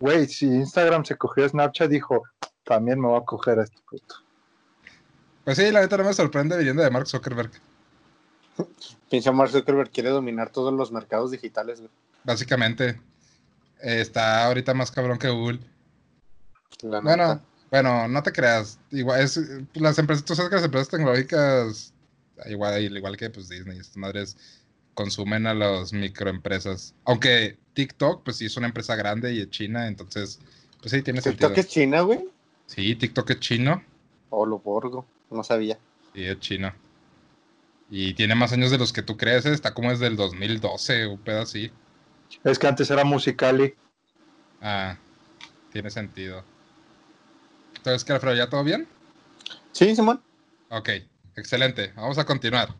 [0.00, 2.22] güey, si Instagram se cogió a Snapchat, dijo,
[2.64, 4.14] también me voy a coger a este puto.
[5.48, 7.50] Pues sí, la neta no me sorprende viniendo de Mark Zuckerberg.
[9.10, 11.90] Pinche Mark Zuckerberg quiere dominar todos los mercados digitales, güey.
[12.22, 13.00] Básicamente.
[13.80, 15.60] eh, está ahorita más cabrón que Google.
[16.82, 18.78] La Bueno, bueno, no te creas.
[18.90, 19.40] Igual es
[19.72, 21.94] las empresas, tú sabes que las empresas tecnológicas,
[22.44, 24.36] igual, igual que pues Disney, estas madres
[24.92, 26.94] consumen a las microempresas.
[27.06, 30.40] Aunque TikTok, pues sí es una empresa grande y es China, entonces,
[30.82, 31.48] pues sí tiene sentido.
[31.48, 32.28] TikTok es China, güey.
[32.66, 33.82] Sí, TikTok es chino.
[34.28, 35.06] O lo borgo.
[35.30, 35.78] No sabía.
[36.14, 36.72] Sí, es chino.
[37.90, 39.52] Y tiene más años de los que tú crees, ¿eh?
[39.52, 41.70] está como desde el 2012, un pedo así.
[42.44, 43.74] Es que antes era Musicali.
[44.60, 44.96] Ah,
[45.72, 46.44] tiene sentido.
[47.76, 48.36] Entonces, ¿qué, Alfredo?
[48.36, 48.86] ¿Ya todo bien?
[49.72, 50.20] Sí, Simón.
[50.68, 50.90] Ok,
[51.36, 51.92] excelente.
[51.96, 52.74] Vamos a continuar.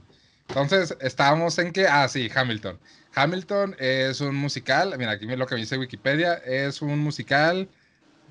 [0.49, 2.79] Entonces, estábamos en que, ah, sí, Hamilton.
[3.15, 7.69] Hamilton es un musical, mira, aquí lo que me dice Wikipedia, es un musical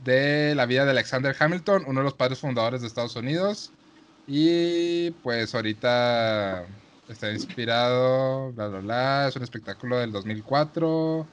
[0.03, 3.71] de la vida de Alexander Hamilton, uno de los padres fundadores de Estados Unidos.
[4.27, 6.65] Y pues ahorita
[7.07, 11.25] está inspirado, bla, bla, bla, es un espectáculo del 2004.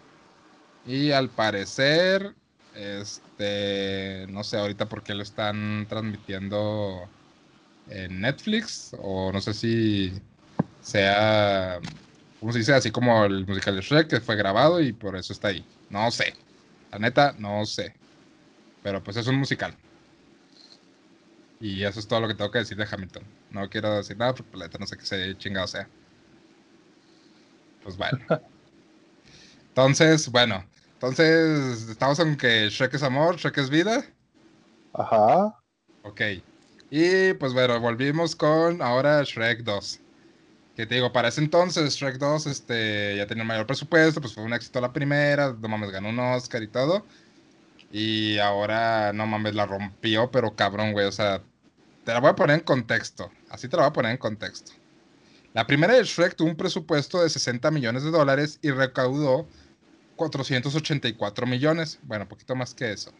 [0.86, 2.34] Y al parecer,
[2.74, 7.08] este, no sé ahorita por qué lo están transmitiendo
[7.88, 10.12] en Netflix, o no sé si
[10.80, 11.80] sea,
[12.40, 12.74] ¿cómo se dice?
[12.74, 15.66] Así como el musical de Shrek, que fue grabado y por eso está ahí.
[15.88, 16.34] No sé.
[16.92, 17.94] La neta, no sé.
[18.82, 19.76] Pero pues es un musical.
[21.60, 23.22] Y eso es todo lo que tengo que decir de Hamilton.
[23.50, 25.88] No quiero decir nada porque la neta no sé qué se chingado sea.
[27.82, 28.18] Pues bueno.
[29.68, 30.64] Entonces, bueno.
[30.94, 34.04] Entonces, estamos en que Shrek es amor, Shrek es vida.
[34.92, 35.54] Ajá.
[36.02, 36.20] Ok.
[36.90, 40.00] Y pues bueno, volvimos con ahora Shrek 2.
[40.76, 44.44] Que te digo, para ese entonces Shrek 2 este, ya tenía mayor presupuesto, pues fue
[44.44, 47.04] un éxito la primera, no mames, ganó un Oscar y todo.
[47.96, 51.40] Y ahora, no mames, la rompió, pero cabrón, güey, o sea,
[52.04, 53.30] te la voy a poner en contexto.
[53.48, 54.72] Así te la voy a poner en contexto.
[55.52, 59.46] La primera de Shrek tuvo un presupuesto de 60 millones de dólares y recaudó
[60.16, 62.00] 484 millones.
[62.02, 63.12] Bueno, poquito más que eso.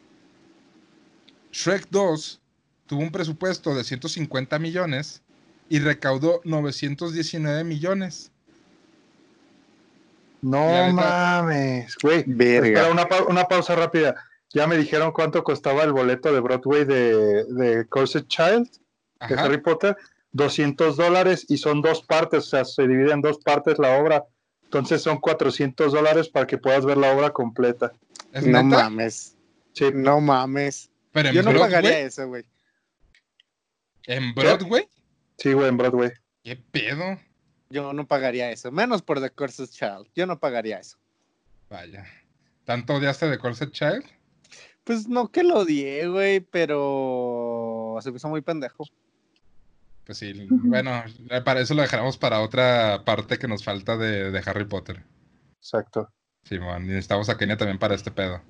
[1.53, 2.41] Shrek 2
[2.89, 5.23] tuvo un presupuesto de 150 millones
[5.69, 8.33] y recaudó 919 millones.
[10.43, 12.25] No mames, güey.
[12.27, 12.67] Verga.
[12.67, 14.17] Espera, una, pa- una pausa rápida.
[14.53, 18.69] Ya me dijeron cuánto costaba el boleto de Broadway de, de Corset Child,
[19.29, 19.35] de.
[19.37, 19.97] Harry Potter.
[20.33, 24.25] 200 dólares y son dos partes, o sea, se divide en dos partes la obra.
[24.65, 27.93] Entonces son 400 dólares para que puedas ver la obra completa.
[28.33, 28.83] ¿Es No neta?
[28.83, 29.37] mames.
[29.75, 30.91] Sí, No mames.
[31.13, 31.71] Pero Yo no Broadway.
[31.71, 32.45] pagaría eso, güey.
[34.07, 34.89] ¿En Broadway?
[35.39, 36.11] sí, güey, en Broadway.
[36.43, 37.19] ¿Qué pedo?
[37.71, 38.71] Yo no pagaría eso.
[38.73, 40.09] Menos por The Cursed Child.
[40.17, 40.97] Yo no pagaría eso.
[41.71, 42.05] Vaya.
[42.65, 44.05] ¿Tanto odiaste de Corset Child?
[44.85, 48.85] Pues no que lo odié, güey, pero se hizo muy pendejo.
[50.05, 51.03] Pues sí, bueno,
[51.45, 55.03] para eso lo dejaremos para otra parte que nos falta de, de Harry Potter.
[55.57, 56.11] Exacto.
[56.43, 58.43] Simón, y necesitamos a Kenia también para este pedo.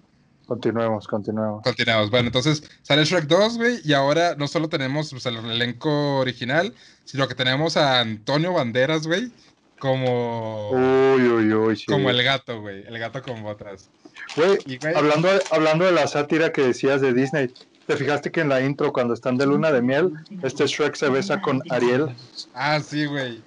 [0.47, 1.62] Continuemos, continuemos.
[1.62, 2.11] Continuamos.
[2.11, 6.75] Bueno, entonces sale Shrek 2, güey, y ahora no solo tenemos pues, el elenco original,
[7.05, 9.33] sino que tenemos a Antonio Banderas, güey,
[9.79, 11.87] como, Uy, uy, uy, sí.
[11.87, 13.91] como el gato, güey, el gato con botas.
[14.37, 17.53] Güey, Y, güey, hablando, hablando de la sátira que decías de Disney,
[17.87, 21.09] ¿te fijaste que en la intro, cuando están de luna de miel, este Shrek se
[21.09, 22.09] besa con Ariel?
[22.55, 23.43] ah, sí, güey.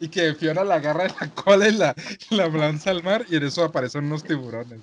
[0.00, 1.94] Y que Fiona la agarra de la cola y la,
[2.30, 4.80] la lanza al mar, y en eso aparecen unos tiburones.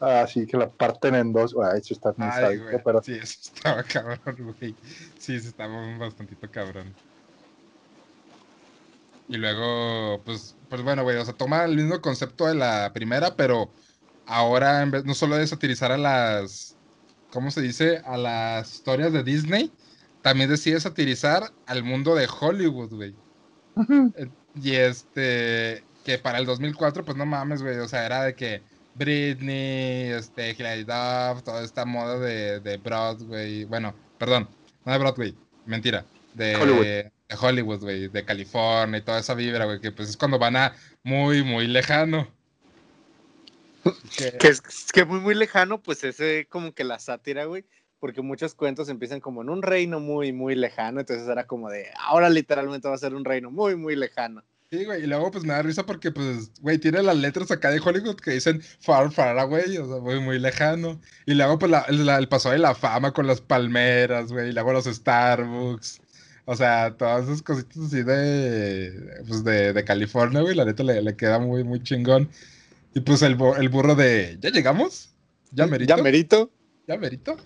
[0.00, 1.54] Así que la parten en dos.
[1.76, 2.76] Eso está muy Ay, sádico, güey.
[2.82, 4.74] pero Sí, eso estaba cabrón, güey.
[5.18, 6.94] Sí, sí, estaba bastantito cabrón.
[9.30, 13.36] Y luego, pues, pues bueno, güey, o sea, toma el mismo concepto de la primera,
[13.36, 13.72] pero
[14.26, 16.76] ahora en vez, no solo de satirizar a las,
[17.30, 17.98] ¿cómo se dice?
[18.04, 19.72] A las historias de Disney,
[20.22, 23.16] también decide satirizar al mundo de Hollywood, güey.
[24.14, 28.34] Eh, Y este, que para el 2004, pues no mames, güey, o sea, era de
[28.34, 28.64] que
[28.94, 34.48] Britney, este, Hilary Duff, toda esta moda de, de Broadway, bueno, perdón,
[34.84, 36.90] no de Broadway, mentira, de Hollywood.
[37.30, 40.56] De Hollywood, güey, de California y toda esa vibra, güey, que pues es cuando van
[40.56, 42.28] a muy, muy lejano.
[44.16, 44.60] Que- es
[44.92, 47.64] que muy, muy lejano, pues ese como que la sátira, güey.
[47.98, 51.00] Porque muchos cuentos empiezan como en un reino muy, muy lejano.
[51.00, 54.42] Entonces era como de, ahora literalmente va a ser un reino muy, muy lejano.
[54.72, 57.70] Sí, güey, y luego pues me da risa porque pues, güey, tiene las letras acá
[57.70, 61.00] de Hollywood que dicen far, far away, o sea, muy, muy lejano.
[61.26, 64.52] Y luego pues la- la- el paso de la fama con las palmeras, güey, y
[64.52, 66.00] luego los Starbucks.
[66.44, 71.00] O sea, todas esas cositas así de, pues de, de California, güey, la neta le,
[71.02, 72.28] le queda muy, muy chingón.
[72.94, 75.14] Y pues el, el burro de, ¿ya llegamos?
[75.52, 75.96] ¿Ya merito?
[75.96, 76.50] ¿Ya merito?
[76.86, 77.36] ¿Ya merito?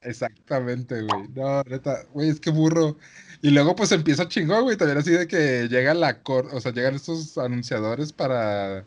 [0.00, 1.28] Exactamente, güey.
[1.34, 2.96] No, neta, güey, es que burro.
[3.42, 6.72] Y luego pues empieza chingón, güey, también así de que llega la cor, o sea,
[6.72, 8.86] llegan estos anunciadores para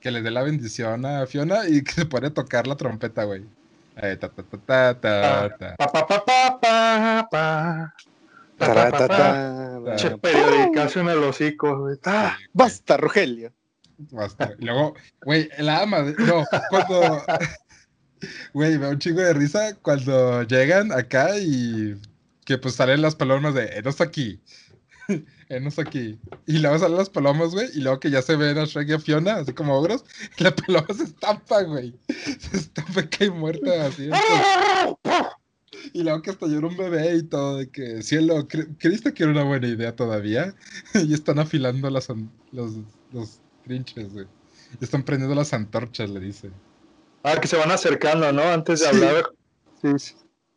[0.00, 3.24] que les dé la bendición a Fiona y que se pone a tocar la trompeta,
[3.24, 3.44] güey.
[3.96, 5.74] Eh, ta, ta, ta, ta, ta, ta.
[5.76, 7.92] Pa, pa, pa, pa, pa, pa.
[8.58, 9.16] Pa, pa, pa, pa.
[9.78, 9.96] Taratata.
[9.96, 11.96] Che, periodicazo en el hocico, güey.
[12.04, 13.52] Ah, Basta, Rogelio.
[14.10, 14.52] Basta.
[14.58, 17.22] Y luego, güey, la ama, no, cuando,
[18.52, 21.94] güey, me da un chingo de risa cuando llegan acá y
[22.44, 24.40] que pues salen las palomas de, enos aquí,
[25.48, 26.18] enos aquí.
[26.46, 28.92] Y luego salen las palomas, güey, y luego que ya se ven a Shrek y
[28.94, 30.04] a Fiona, así como ogros,
[30.38, 31.94] y la paloma se estampa, güey.
[32.40, 34.04] Se estampa y cae muerta, así.
[34.04, 34.96] entonces-
[35.92, 39.22] y luego que hasta llora un bebé y todo, de que, cielo, cre- ¿creíste que
[39.22, 40.54] era una buena idea todavía?
[40.94, 42.08] y están afilando las,
[42.52, 42.72] los,
[43.12, 44.26] los trinches, güey.
[44.80, 46.50] Y están prendiendo las antorchas, le dice.
[47.22, 48.42] Ah, que se van acercando, ¿no?
[48.42, 48.96] Antes de Sí.
[48.96, 49.30] hablar.
[49.82, 50.14] Sí, sí.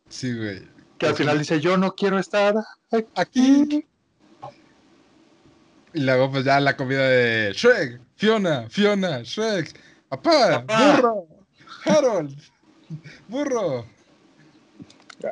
[0.08, 0.62] Sí, güey.
[0.98, 2.54] Que al final dice, yo no quiero estar
[3.14, 3.86] Aquí.
[5.92, 9.74] Y luego, pues ya la comida de Shrek, Fiona, Fiona, Shrek,
[10.08, 10.96] papá, Papá.
[10.96, 11.26] burro,
[11.84, 12.38] Harold,
[13.28, 13.86] burro.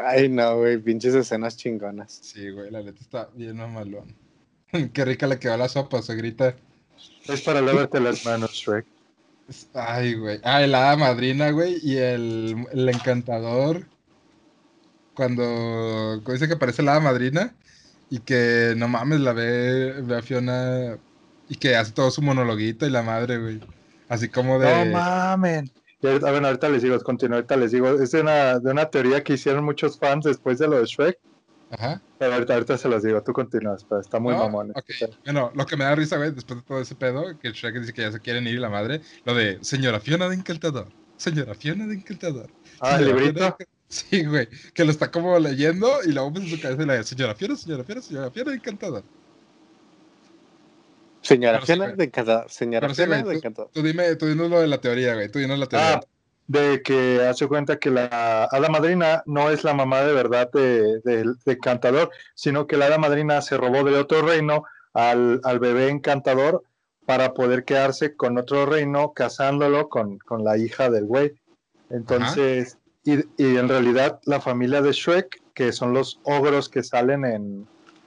[0.05, 2.19] Ay, no, güey, pinches escenas chingonas.
[2.23, 4.15] Sí, güey, la neta está bien mamalón.
[4.93, 6.55] Qué rica le quedó la sopa, se grita.
[7.27, 8.87] Es para lavarte las manos, Shrek.
[9.73, 10.41] Ay, güey.
[10.43, 13.87] Ah, el hada madrina, güey, y el, el encantador.
[15.15, 15.43] Cuando,
[16.23, 17.55] cuando dice que aparece la hada madrina
[18.11, 20.97] y que no mames, la ve, ve a Fiona
[21.49, 23.61] y que hace todo su monologuito y la madre, güey.
[24.09, 24.87] Así como de.
[24.87, 25.71] No mamen.
[26.03, 29.23] Ahorita, bueno, ahorita les digo, continúo, ahorita les digo, es de una, de una teoría
[29.25, 31.19] que hicieron muchos fans después de lo de Shrek.
[31.71, 32.01] Ajá.
[32.19, 34.71] Pero ahorita, ahorita se los digo, tú continúas, pero está muy No, mamón.
[34.71, 34.85] ok.
[35.25, 37.93] Bueno, lo que me da risa, güey, después de todo ese pedo, que Shrek dice
[37.93, 40.89] que ya se quieren ir y la madre, lo de señora Fiona de Encantador.
[41.17, 42.49] Señora Fiona de Encantador.
[42.81, 43.57] Ah, el librito.
[43.59, 46.99] De- Sí, güey, que lo está como leyendo y luego pues en su cabeza le
[46.99, 49.03] dice, señora Fiona, señora Fiona, señora Fiona de Encantador.
[51.23, 51.97] Señora sí, Fiona güey.
[51.97, 52.51] de encantador.
[52.51, 53.71] Señora sí, Fiona encantador.
[53.73, 55.95] Tú dime, tú dinos lo de la teoría, güey, tú dinos la teoría.
[55.97, 56.01] Ah,
[56.47, 61.01] de que hace cuenta que la hada madrina no es la mamá de verdad de,
[61.01, 64.65] de- de Cantador, sino que la hada madrina se robó de otro reino
[64.95, 66.63] al, al bebé encantador
[67.05, 71.35] para poder quedarse con otro reino, casándolo con, con la hija del güey.
[71.91, 72.78] Entonces,
[73.09, 77.67] y, en realidad la familia de Shrek, que son los ogros que salen en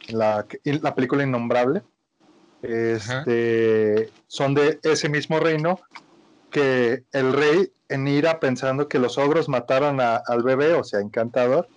[0.09, 1.81] la, en la película Innombrable,
[2.61, 5.79] este, son de ese mismo reino
[6.51, 10.99] que el rey en ira pensando que los ogros mataron a- al bebé, o sea,
[10.99, 11.67] encantador,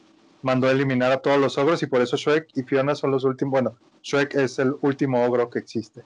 [0.42, 3.24] mandó a eliminar a todos los ogros y por eso Shrek y Fiona son los
[3.24, 6.02] últimos, bueno, Shrek es el último ogro que existe.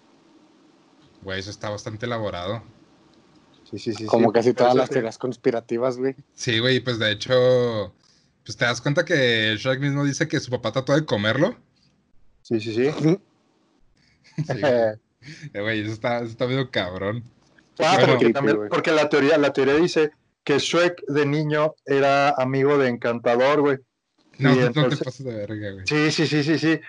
[1.23, 2.63] Güey, eso está bastante elaborado.
[3.71, 4.07] Sí, sí, sí.
[4.07, 6.15] Como sí, casi todas las te- teorías conspirativas, güey.
[6.35, 7.95] Sí, güey, pues de hecho,
[8.45, 11.57] pues te das cuenta que Shrek mismo dice que su papá trató de comerlo.
[12.43, 12.91] Sí, sí, sí.
[14.47, 14.73] Sí, güey.
[15.53, 17.23] Eh, güey, eso está, eso está medio cabrón.
[17.81, 20.13] Ah, Bueno, porque, también- porque la teoría, la teoría dice
[20.45, 23.79] que Shrek de niño era amigo de Encantador, güey.
[24.39, 25.87] No, Y no te pases de verga, güey.
[25.87, 26.81] Sí, sí, sí, sí, sí.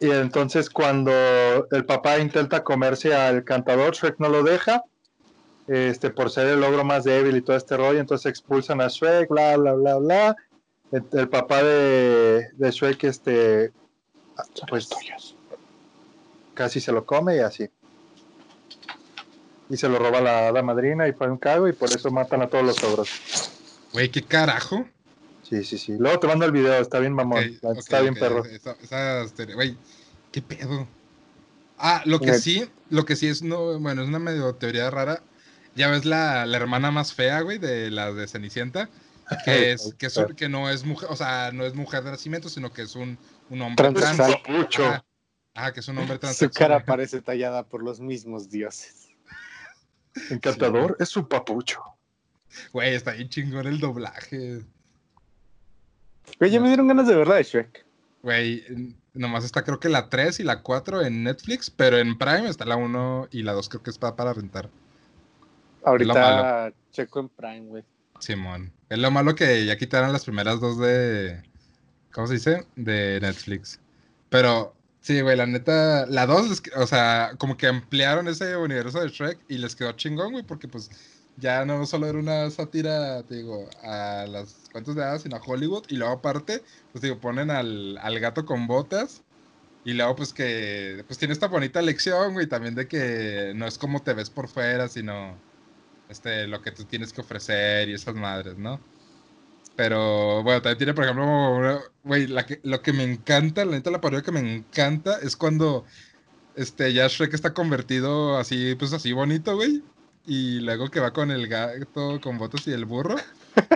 [0.00, 1.12] Y entonces cuando
[1.70, 4.82] el papá intenta comerse al cantador, Shrek no lo deja,
[5.72, 9.28] este, por ser el ogro más débil y todo este rollo, entonces expulsan a Shrek,
[9.28, 10.36] bla, bla, bla, bla.
[10.90, 13.72] El, el papá de, de Shrek, este,
[14.68, 14.88] pues
[16.54, 17.68] casi se lo come y así.
[19.68, 22.42] Y se lo roba la hada madrina y fue un cago y por eso matan
[22.42, 23.08] a todos los ogros.
[23.92, 24.84] Güey, ¿qué carajo?
[25.42, 25.94] Sí, sí, sí.
[25.96, 28.44] Luego te mando el video, está bien mamón, la- está bien perro.
[28.44, 28.76] esa-
[29.54, 29.76] Güey,
[30.32, 30.88] ¿qué pedo?
[31.78, 35.22] Ah, lo que sí, lo que sí es, no, bueno, es una medio teoría rara.
[35.74, 38.88] Ya ves la, la hermana más fea, güey, de la de Cenicienta,
[39.44, 42.10] que es, que es un- que no es mujer, o sea, no es mujer de
[42.10, 43.16] nacimiento, sino que es un,
[43.50, 44.18] un hombre trans.
[44.20, 45.04] Ajá,
[45.54, 46.68] ajá, que es un hombre Su transexual.
[46.70, 49.08] cara parece tallada por los mismos dioses.
[50.30, 51.80] Encantador es su papucho.
[52.72, 54.62] Güey, está bien chingón el doblaje.
[56.38, 57.86] Güey, ya me dieron ganas de verla de Shrek.
[58.22, 58.64] Güey,
[59.14, 62.64] nomás está creo que la 3 y la 4 en Netflix, pero en Prime está
[62.64, 64.68] la 1 y la 2 creo que está para rentar.
[65.84, 67.84] Ahorita checo en Prime, güey.
[68.20, 68.72] Simón.
[68.88, 71.42] Es lo malo que ya quitaron las primeras dos de.
[72.12, 72.66] ¿Cómo se dice?
[72.76, 73.80] De Netflix.
[74.28, 76.06] Pero, sí, güey, la neta.
[76.06, 80.32] La 2, o sea, como que ampliaron ese universo de Shrek y les quedó chingón,
[80.32, 80.90] güey, porque pues
[81.36, 85.42] ya no solo era una sátira, te digo, a las cuentos de hadas, sino a
[85.44, 85.84] Hollywood.
[85.88, 86.62] Y luego, aparte,
[86.92, 89.22] pues digo, ponen al, al gato con botas.
[89.84, 91.04] Y luego, pues que.
[91.06, 94.48] Pues tiene esta bonita lección, güey, también de que no es como te ves por
[94.48, 95.36] fuera, sino
[96.10, 98.80] este, lo que tú tienes que ofrecer y esas madres, ¿no?
[99.76, 104.22] Pero bueno, también tiene, por ejemplo, güey, lo que me encanta, la neta, la parodia
[104.22, 105.84] que me encanta es cuando
[106.54, 109.82] este, ya Shrek está convertido así, pues así bonito, güey.
[110.26, 113.16] Y luego que va con el gato con botas y el burro.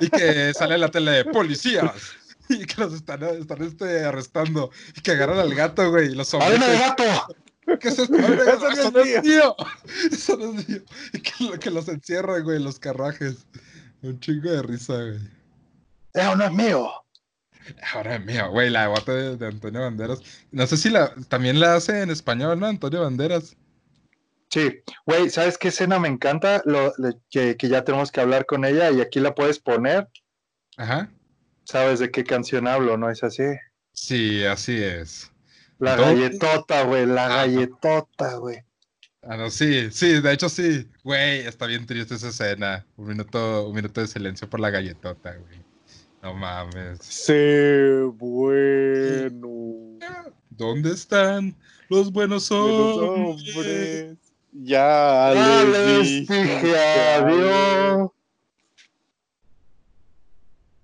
[0.01, 2.13] Y que sale en la tele de policías.
[2.51, 4.71] Y que los están, están este, arrestando.
[4.95, 6.13] Y que agarran al gato, güey.
[6.13, 7.07] Y los ¡Adena de someten.
[7.07, 7.37] gato!
[7.67, 9.57] Abre, Eso no es mío.
[10.13, 10.83] Eso no es mío.
[11.13, 13.47] Y que, lo- que los encierran, güey, los carrajes.
[14.03, 15.19] Un chingo de risa, güey.
[16.13, 16.91] ¡Eso no es mío!
[17.95, 20.21] Ahora es mío, güey, la bota de, de Antonio Banderas.
[20.53, 22.67] No sé si la también la hace en español, ¿no?
[22.67, 23.57] Antonio Banderas.
[24.51, 26.61] Sí, güey, ¿sabes qué escena me encanta?
[26.67, 30.09] Lo, le- que, que ya tenemos que hablar con ella y aquí la puedes poner.
[30.77, 31.11] Ajá.
[31.65, 32.99] ¿Sabes de qué canción hablo?
[32.99, 33.45] ¿No es así?
[33.95, 35.31] Sí, así es.
[35.79, 36.07] La ¿Todo?
[36.07, 37.37] galletota, güey, la Ajá.
[37.37, 38.59] galletota, güey.
[39.23, 40.89] Ah, no, sí, sí, de hecho sí.
[41.03, 42.87] Güey, está bien triste esa escena.
[42.97, 45.65] Un minuto, un minuto de silencio por la galletota, güey.
[46.23, 46.99] No mames.
[47.03, 49.49] Sé bueno.
[50.51, 51.55] ¿Dónde están
[51.89, 53.39] los buenos Buenos hombres?
[53.57, 54.19] hombres.
[54.53, 58.11] Ya Ya les dije dije adiós.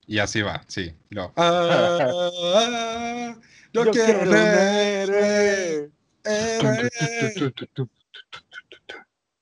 [0.06, 0.92] Y así va, sí.
[1.10, 2.08] Luego, ah,
[2.42, 3.34] ah,
[3.72, 5.90] yo, Yo quiero quiero héroe.
[6.24, 7.00] héroe.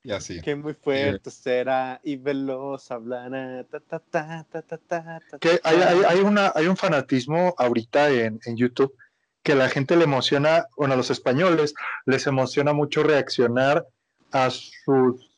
[0.01, 0.41] Y así.
[0.41, 3.63] Que muy fuerte será y veloz hablará.
[3.65, 7.53] Ta, ta, ta, ta, ta, ta, ta, Que hay, hay, hay una, hay un fanatismo
[7.57, 8.95] ahorita en, en YouTube
[9.43, 11.73] que la gente le emociona, bueno, a los españoles
[12.05, 13.85] les emociona mucho reaccionar
[14.31, 15.29] a sus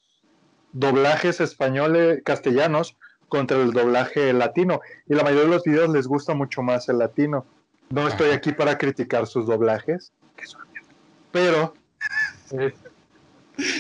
[0.74, 2.98] doblajes españoles castellanos
[3.30, 4.82] contra el doblaje latino.
[5.08, 7.46] Y la mayoría de los videos les gusta mucho más el latino.
[7.92, 10.88] No estoy aquí para criticar sus doblajes, que son mierda.
[11.32, 11.74] pero,
[12.52, 12.74] eh,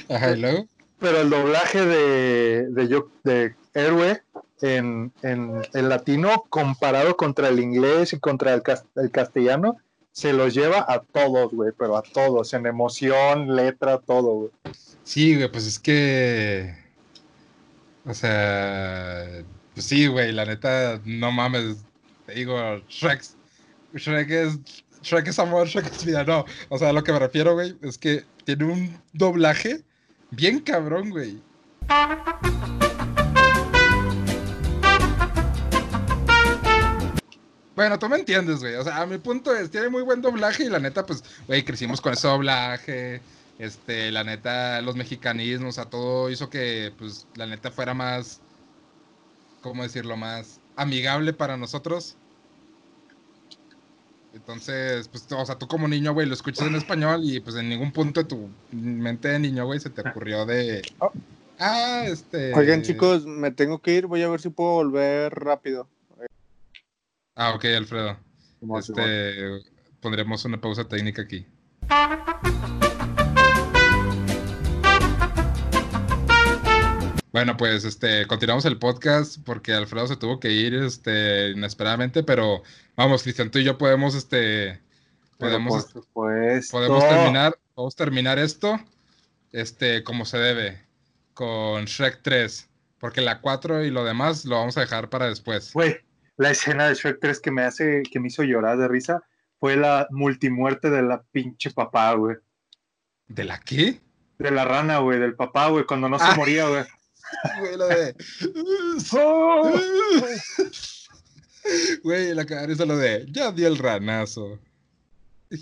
[0.09, 0.65] Ajá, y luego.
[0.99, 4.21] pero el doblaje de, de, yo- de Héroe
[4.61, 8.61] en, en, en latino comparado contra el inglés y contra el,
[8.97, 9.77] el castellano
[10.11, 14.51] se los lleva a todos, güey, pero a todos, en emoción, letra, todo, güey.
[15.03, 16.75] Sí, güey, pues es que.
[18.05, 19.25] O sea.
[19.73, 21.77] Pues sí, güey, la neta, no mames.
[22.25, 22.57] Te digo,
[22.89, 23.23] Shrek.
[23.93, 24.59] Shrek es
[25.03, 26.23] Shrek es amor, Shrek es vida.
[26.23, 29.83] No, o sea, a lo que me refiero, güey, es que tiene un doblaje
[30.31, 31.41] bien cabrón, güey.
[37.75, 38.75] Bueno, tú me entiendes, güey.
[38.75, 41.63] O sea, a mi punto es, tiene muy buen doblaje y la neta, pues, güey,
[41.63, 43.21] crecimos con ese doblaje.
[43.57, 48.39] Este, la neta, los mexicanismos, o sea, todo hizo que, pues, la neta fuera más,
[49.61, 50.15] ¿cómo decirlo?
[50.17, 52.17] Más amigable para nosotros.
[54.33, 57.67] Entonces, pues, o sea, tú como niño, güey, lo escuchas en español y pues en
[57.67, 60.81] ningún punto de tu mente de niño, güey, se te ocurrió de...
[61.59, 62.53] Ah, este...
[62.53, 65.87] Oigan, chicos, me tengo que ir, voy a ver si puedo volver rápido.
[67.35, 68.17] Ah, ok, Alfredo.
[68.77, 69.63] Este,
[69.99, 71.45] pondremos una pausa técnica aquí.
[77.31, 82.61] Bueno, pues este, continuamos el podcast porque Alfredo se tuvo que ir este, inesperadamente, pero
[82.97, 84.81] vamos, Cristian, tú y yo podemos, este,
[85.37, 88.77] podemos, podemos terminar, podemos terminar esto,
[89.53, 90.81] este, como se debe,
[91.33, 92.69] con Shrek 3,
[92.99, 95.71] porque la 4 y lo demás lo vamos a dejar para después.
[95.71, 95.99] Güey,
[96.35, 99.23] la escena de Shrek 3 que me hace, que me hizo llorar de risa
[99.57, 102.35] fue la multimuerte de la pinche papá, güey.
[103.29, 104.01] ¿De la qué?
[104.37, 106.35] De la rana, güey, del papá, güey, cuando no se ah.
[106.35, 106.83] moría, güey.
[107.59, 108.15] Güey, lo de.
[112.03, 113.25] Güey, la cara es lo de.
[113.29, 114.59] Ya di el ranazo.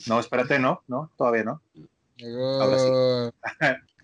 [0.07, 1.61] No, espérate, no, no, todavía no.
[2.61, 2.87] Ahora sí.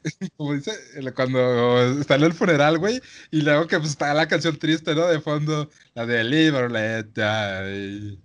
[0.38, 0.72] Como dice,
[1.16, 3.02] cuando está en el funeral, güey,
[3.32, 5.08] y luego que pues, está la canción triste, ¿no?
[5.08, 8.20] De fondo, la de Let Die.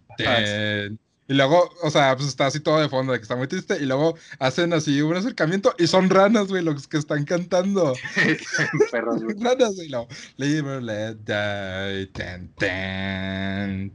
[1.31, 3.76] Y luego, o sea, pues está así todo de fondo, de que está muy triste.
[3.81, 7.95] Y luego hacen así un acercamiento y son ranas, güey, los que están cantando.
[8.91, 9.37] Perros, güey.
[9.41, 9.89] ranas, güey.
[9.91, 10.09] No.
[10.39, 12.09] Live let die.
[12.09, 13.93] Ten, ten,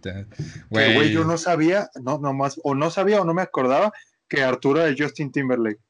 [0.00, 0.28] ten,
[0.70, 0.94] Güey.
[0.94, 3.92] güey, yo no sabía, no, nomás, o no sabía o no me acordaba
[4.28, 5.80] que Arturo es Justin Timberlake.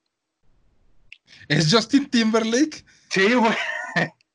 [1.49, 2.83] ¿Es Justin Timberlake?
[3.11, 3.53] Sí, güey.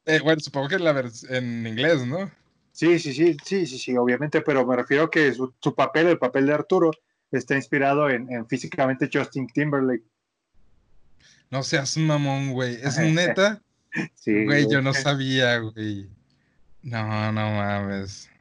[0.05, 2.30] Eh, bueno, supongo que en, la en inglés, ¿no?
[2.82, 6.47] Sí, sí, sí, sí, sí, sí, obviamente, pero me refiero que su, papel, el papel
[6.47, 6.89] de Arturo,
[7.32, 10.03] está inspirado en, físicamente Justin Timberlake.
[11.51, 12.79] No seas mamón, güey.
[12.82, 13.61] ¿Es neta?
[14.15, 14.45] sí.
[14.45, 16.09] Güey, yo no sabía, güey.
[16.82, 18.32] No, no mames.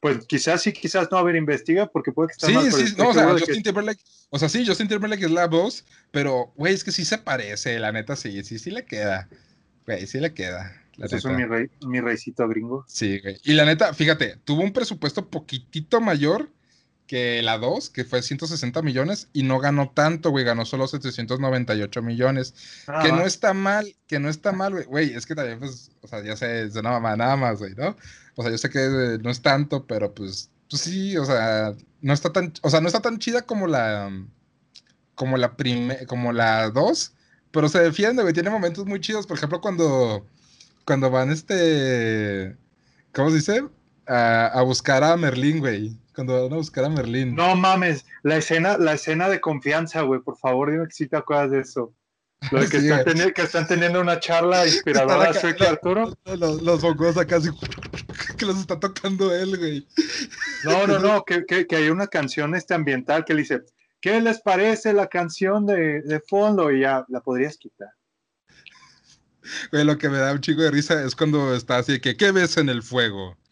[0.00, 1.18] Pues quizás sí, quizás no.
[1.18, 4.02] A ver, investiga, porque puede que esté Sí, sí, no, o sea, Justin Timberlake.
[4.30, 7.78] O sea, sí, Justin Timberlake es la voz, pero, güey, es que sí se parece,
[7.78, 9.28] la neta, sí, sí, sí le queda.
[9.86, 10.79] Güey, sí le queda.
[11.00, 12.84] Eso es mi, rey, mi reycito gringo.
[12.86, 13.38] Sí, güey.
[13.44, 16.50] Y la neta, fíjate, tuvo un presupuesto poquitito mayor
[17.10, 22.02] que la 2, que fue 160 millones, y no ganó tanto, güey, ganó solo 798
[22.02, 22.54] millones.
[23.02, 24.84] que no está mal, que no está mal, güey.
[24.84, 27.74] Güey, es que también, pues, o sea, ya sé, es una mamá nada más, güey,
[27.74, 27.96] ¿no?
[28.36, 32.12] O sea, yo sé que no es tanto, pero pues, pues sí, o sea, no
[32.12, 34.08] está tan, o sea, no está tan chida como la,
[35.16, 37.12] como la prime, como la 2,
[37.50, 40.28] pero se defiende, güey, tiene momentos muy chidos, por ejemplo, cuando
[40.90, 42.56] cuando van este.
[43.12, 43.62] ¿Cómo se dice?
[44.08, 45.96] A, buscar a Merlín, güey.
[46.16, 47.36] Cuando van a buscar a Merlín.
[47.36, 50.20] No mames, la escena, la escena de confianza, güey.
[50.20, 51.94] Por favor, dime que sí te acuerdas de eso.
[52.50, 52.78] Lo de que,
[53.44, 56.12] están, teniendo, una charla inspiradora soy Arturo.
[56.24, 57.50] Los, los bongos acá así,
[58.36, 59.86] que los está tocando él, güey.
[60.64, 63.62] No, no, no, que, que, hay una canción este ambiental que le dice,
[64.00, 66.72] ¿qué les parece la canción de, de fondo?
[66.72, 67.90] Y ya la podrías quitar.
[69.72, 72.32] Güey, lo que me da un chico de risa es cuando está así que, ¿qué
[72.32, 73.36] ves en el fuego?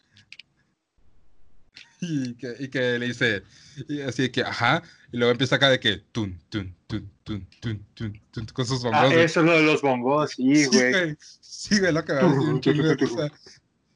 [2.01, 3.43] Y que, y que le dice,
[3.89, 4.81] y así que, ajá,
[5.11, 8.81] y luego empieza acá de que, tun, tun, tun, tun, tun, tun, tun con sus
[8.81, 9.01] bongos.
[9.01, 11.17] Ah, eso es lo de los bongos, sí, güey.
[11.41, 13.29] Sí, güey, lo que me da un chingo de risa.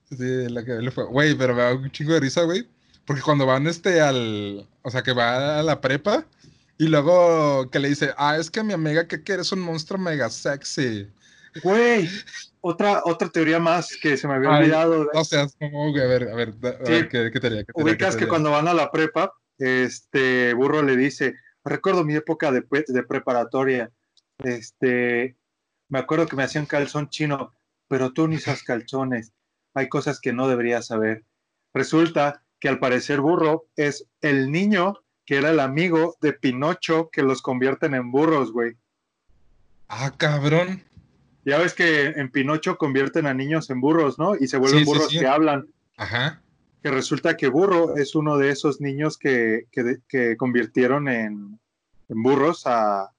[0.09, 1.05] Sí, lo que le fue.
[1.05, 2.67] Güey, pero me da un chingo de risa, güey.
[3.05, 6.25] Porque cuando van este al, o sea, que va a la prepa,
[6.77, 9.99] y luego que le dice, ah, es que mi amiga que quiere es un monstruo
[9.99, 11.07] mega sexy.
[11.61, 12.09] Güey,
[12.61, 15.07] otra, otra teoría más que se me había olvidado.
[15.13, 16.53] No seas como, a ver, a ver,
[16.85, 22.03] ¿qué, qué, teoría, Ubicas que cuando van a la prepa, este burro le dice, recuerdo
[22.03, 23.91] mi época de, de preparatoria,
[24.39, 25.37] este,
[25.89, 27.53] me acuerdo que me hacían calzón chino,
[27.87, 29.33] pero tú ni usas calzones,
[29.73, 31.23] hay cosas que no deberías saber.
[31.73, 37.23] Resulta que al parecer burro es el niño que era el amigo de Pinocho que
[37.23, 38.77] los convierten en burros, güey.
[39.87, 40.83] Ah, cabrón.
[41.45, 44.35] Ya ves que en Pinocho convierten a niños en burros, ¿no?
[44.35, 45.67] Y se vuelven burros que hablan.
[45.97, 46.41] Ajá.
[46.81, 51.59] Que resulta que Burro es uno de esos niños que, que, convirtieron en,
[52.09, 53.09] en burros a,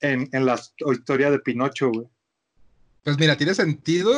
[0.00, 0.60] en, en, la
[0.92, 2.06] historia de Pinocho, güey.
[3.02, 4.12] Pues mira, tiene sentido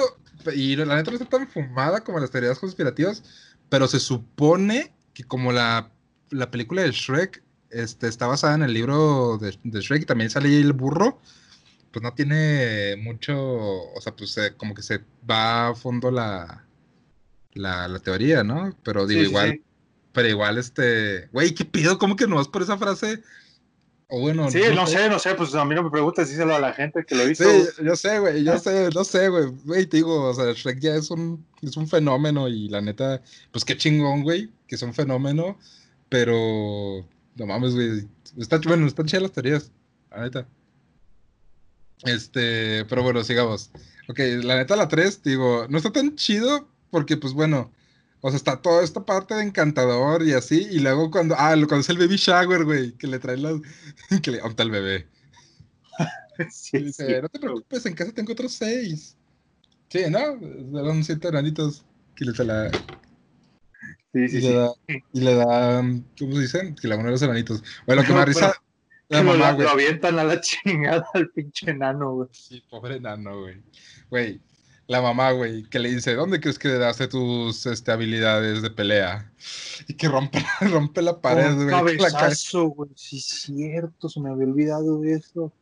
[0.52, 3.22] y la neta no está tan fumada como las teorías conspirativas,
[3.68, 5.92] pero se supone que como la
[6.32, 10.60] la película de Shrek este, está basada en el libro de, de Shrek, también sale
[10.60, 11.20] el burro,
[11.92, 16.66] pues no tiene mucho, o sea, pues como que se va a fondo la,
[17.52, 18.76] la, la teoría, ¿no?
[18.82, 19.62] Pero digo, Sí, igual, sí.
[20.12, 21.98] pero igual, este, güey, ¿qué pido?
[21.98, 23.22] ¿Cómo que no vas por esa frase?
[24.08, 26.60] O bueno, Sí, no sé, no sé, pues a mí no me preguntes, díselo a
[26.60, 27.44] la gente que lo hizo.
[27.44, 29.46] Sí, yo sé, güey, yo sé, no sé, güey.
[29.64, 33.22] Güey, te digo, o sea, Shrek ya es un, es un fenómeno y la neta,
[33.50, 35.58] pues qué chingón, güey, que es un fenómeno,
[36.10, 38.06] pero no mames, güey.
[38.38, 39.72] Está, bueno, están chidas las teorías,
[40.10, 40.46] la neta.
[42.04, 43.70] Este, pero bueno, sigamos.
[44.08, 47.72] Ok, la neta, la 3, digo, no está tan chido porque, pues bueno,
[48.20, 51.78] o sea, está toda esta parte de encantador y así, y luego cuando, ah, cuando
[51.78, 53.54] es el baby shower, güey, que le traen las,
[54.22, 55.08] que le, ¿dónde está el bebé?
[56.50, 57.22] Sí, Y dice, sí.
[57.22, 59.16] no te preocupes, en casa tengo otros seis.
[59.90, 60.18] Sí, ¿no?
[60.80, 61.84] Eran siete granitos
[62.16, 62.70] que le, la,
[64.12, 64.52] Sí, y, sí, le sí.
[64.52, 64.72] da,
[65.12, 65.82] y le da,
[66.18, 66.74] ¿cómo se dice?
[66.80, 67.62] Que la uno de los enanitos.
[67.86, 68.52] Bueno, lo que me risa,
[69.12, 72.28] la lo, lo avientan a la chingada al pinche enano, güey.
[72.32, 73.62] Sí, pobre enano, güey.
[74.10, 74.40] Güey,
[74.88, 79.32] la mamá, güey, que le dice, ¿dónde crees que daste tus este, habilidades de pelea?
[79.88, 81.68] Y que rompe, rompe la pared, güey.
[81.68, 82.90] cabezazo, güey.
[82.96, 85.52] Sí, es cierto, se me había olvidado de eso.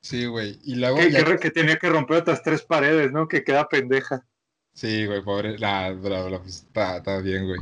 [0.00, 0.58] Sí, güey.
[0.64, 3.26] Y luego Que, ya- que- que tenía que romper otras tres paredes, ¿no?
[3.26, 4.24] Que queda pendeja.
[4.72, 5.58] Sí, güey, pobre.
[5.58, 7.58] Nah, bla, bla, pues, está, está bien, güey.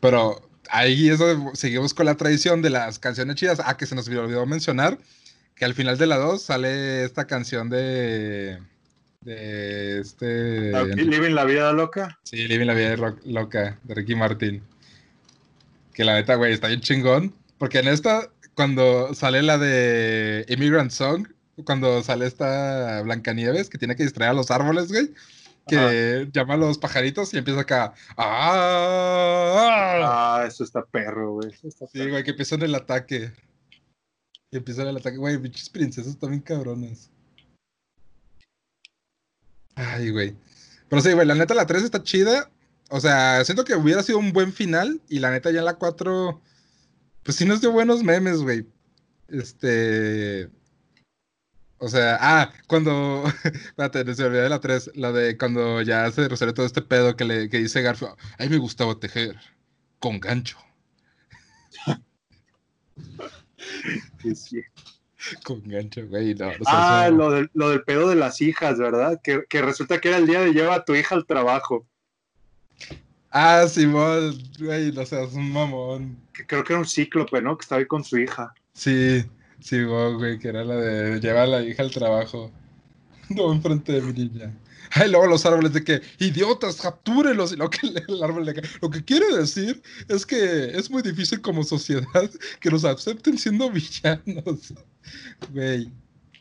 [0.00, 3.60] Pero ahí es donde seguimos con la tradición de las canciones chidas.
[3.64, 4.98] Ah, que se nos olvidó mencionar
[5.54, 8.58] que al final de la 2 sale esta canción de.
[9.22, 10.72] de este.
[10.96, 12.18] Living la vida loca.
[12.22, 14.62] Sí, Living la vida ro- loca de Ricky Martin.
[15.92, 17.34] Que la neta, güey, está bien chingón.
[17.58, 21.26] Porque en esta, cuando sale la de Immigrant Song,
[21.64, 25.12] cuando sale esta Blancanieves que tiene que distraer a los árboles, güey,
[25.66, 27.94] que llama a los pajaritos y empieza acá.
[28.16, 29.98] ¡Ah!
[30.48, 31.50] Eso está perro, güey.
[31.52, 33.32] Sí, güey, que empiezan el ataque.
[34.50, 37.10] Que empiezan el ataque, güey, pinches princesas también cabronas.
[39.74, 40.34] Ay, güey.
[40.88, 42.50] Pero sí, güey, la neta la 3 está chida.
[42.90, 45.02] O sea, siento que hubiera sido un buen final.
[45.08, 46.40] Y la neta ya la 4,
[47.22, 48.66] pues sí nos dio buenos memes, güey.
[49.28, 50.48] Este...
[51.76, 53.24] O sea, ah, cuando...
[53.44, 54.92] Espérate, se me olvidó de la 3.
[54.94, 58.16] La de cuando ya se resuelve todo este pedo que, le, que dice Garfio.
[58.38, 59.36] A mí me gustaba tejer.
[59.98, 60.56] Con gancho.
[64.34, 64.62] Sí.
[65.44, 66.34] Con gancho, güey.
[66.34, 69.20] No, Ah, eso- lo del, lo del pedo de las hijas, ¿verdad?
[69.22, 71.86] Que, que resulta que era el día de lleva a tu hija al trabajo.
[73.30, 76.16] Ah, Simón, güey, no seas un mamón.
[76.32, 77.58] Que creo que era un cíclope, ¿no?
[77.58, 78.54] Que estaba ahí con su hija.
[78.72, 79.24] Sí,
[79.60, 82.50] Simón, güey, que era la de llevar a la hija al trabajo.
[83.30, 84.56] No, enfrente de mi niña.
[84.92, 87.52] Ay, luego los árboles de que, idiotas, captúrenlos.
[87.52, 88.64] Y lo que el árbol le cae.
[88.80, 92.30] Lo que quiere decir es que es muy difícil como sociedad
[92.60, 94.74] que nos acepten siendo villanos.
[95.54, 95.90] Güey,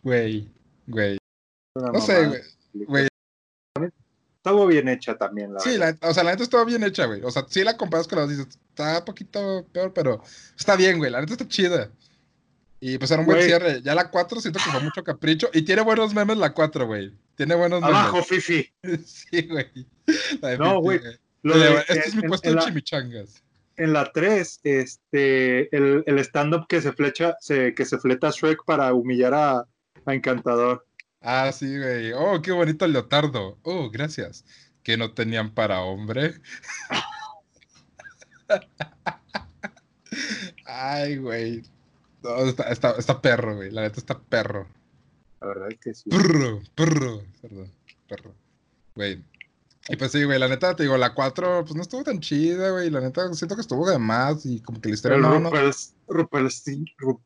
[0.04, 0.52] güey,
[0.88, 1.18] güey.
[1.74, 2.42] No sé, güey.
[2.86, 3.08] güey.
[4.48, 7.22] Estaba bien hecha también, la Sí, la, o sea, la neta estaba bien hecha, güey.
[7.24, 10.22] O sea, sí la comparas con las dices, está un poquito peor, pero
[10.58, 11.12] está bien, güey.
[11.12, 11.90] La neta está chida.
[12.80, 13.48] Y pues era un buen Güey.
[13.50, 13.82] cierre.
[13.82, 15.50] Ya la 4 siento que fue mucho capricho.
[15.54, 17.12] Y tiene buenos memes la 4, güey.
[17.36, 18.72] Tiene buenos Abajo, Fifi.
[18.84, 19.24] memes.
[19.32, 19.66] Sí, güey.
[20.60, 21.00] No, güey.
[21.44, 23.44] Este es mi en- puesto en de la- chimichangas.
[23.78, 28.32] En la 3, este, el, el stand-up que se flecha, se, que se fleta a
[28.32, 29.60] Shrek para humillar a,
[30.06, 30.86] a Encantador.
[31.22, 32.12] Ah, sí, güey.
[32.14, 33.60] Oh, qué bonito el leotardo.
[33.64, 34.46] Oh, gracias.
[34.84, 36.36] Que no tenían para hombre.
[40.66, 41.64] Ay, güey.
[42.28, 43.72] No, está, está, está perro, güey.
[43.72, 44.68] La neta está perro.
[45.40, 46.10] La verdad es que sí.
[46.10, 47.24] Perro, perro.
[47.42, 47.72] Perdón,
[48.08, 48.34] perro.
[48.96, 49.24] Güey.
[49.90, 52.72] Y pues sí, güey, la neta, te digo, la 4, pues no estuvo tan chida,
[52.72, 52.90] güey.
[52.90, 55.50] La neta, siento que estuvo de más y como que la historia Pero no, no.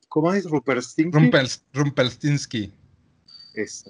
[0.09, 0.45] ¿Cómo es?
[0.45, 1.11] Ruperstinsky.
[1.11, 2.71] Rumpels, Rumpelstinsky.
[3.55, 3.89] Esa,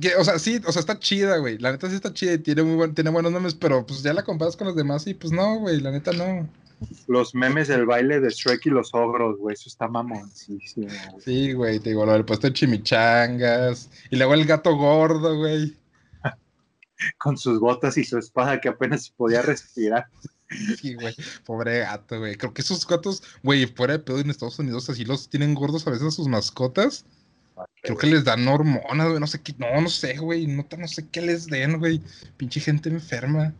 [0.00, 1.58] Que, o sea, sí, o sea, está chida, güey.
[1.58, 4.12] La neta sí está chida y tiene, muy buen, tiene buenos nombres, pero pues ya
[4.12, 6.48] la comparas con los demás y pues no, güey, la neta no.
[7.06, 9.54] Los memes del baile de Shrek y los ogros, güey.
[9.54, 10.88] Eso está mamoncísimo.
[10.88, 11.22] güey.
[11.22, 13.90] Sí, güey, te digo, lo del puesto de chimichangas.
[14.10, 15.76] Y luego el gato gordo, güey.
[17.18, 20.06] Con sus botas y su espada que apenas podía respirar.
[20.80, 21.14] Sí, güey.
[21.44, 22.36] Pobre gato, güey.
[22.36, 25.86] Creo que esos gatos, güey, fuera de pedo en Estados Unidos, así los tienen gordos
[25.86, 27.04] a veces a sus mascotas.
[27.82, 29.20] Creo que les dan hormonas, güey.
[29.20, 29.54] No sé qué.
[29.58, 30.46] No, no sé, güey.
[30.46, 32.02] No, no sé qué les den, güey.
[32.36, 33.54] Pinche gente enferma.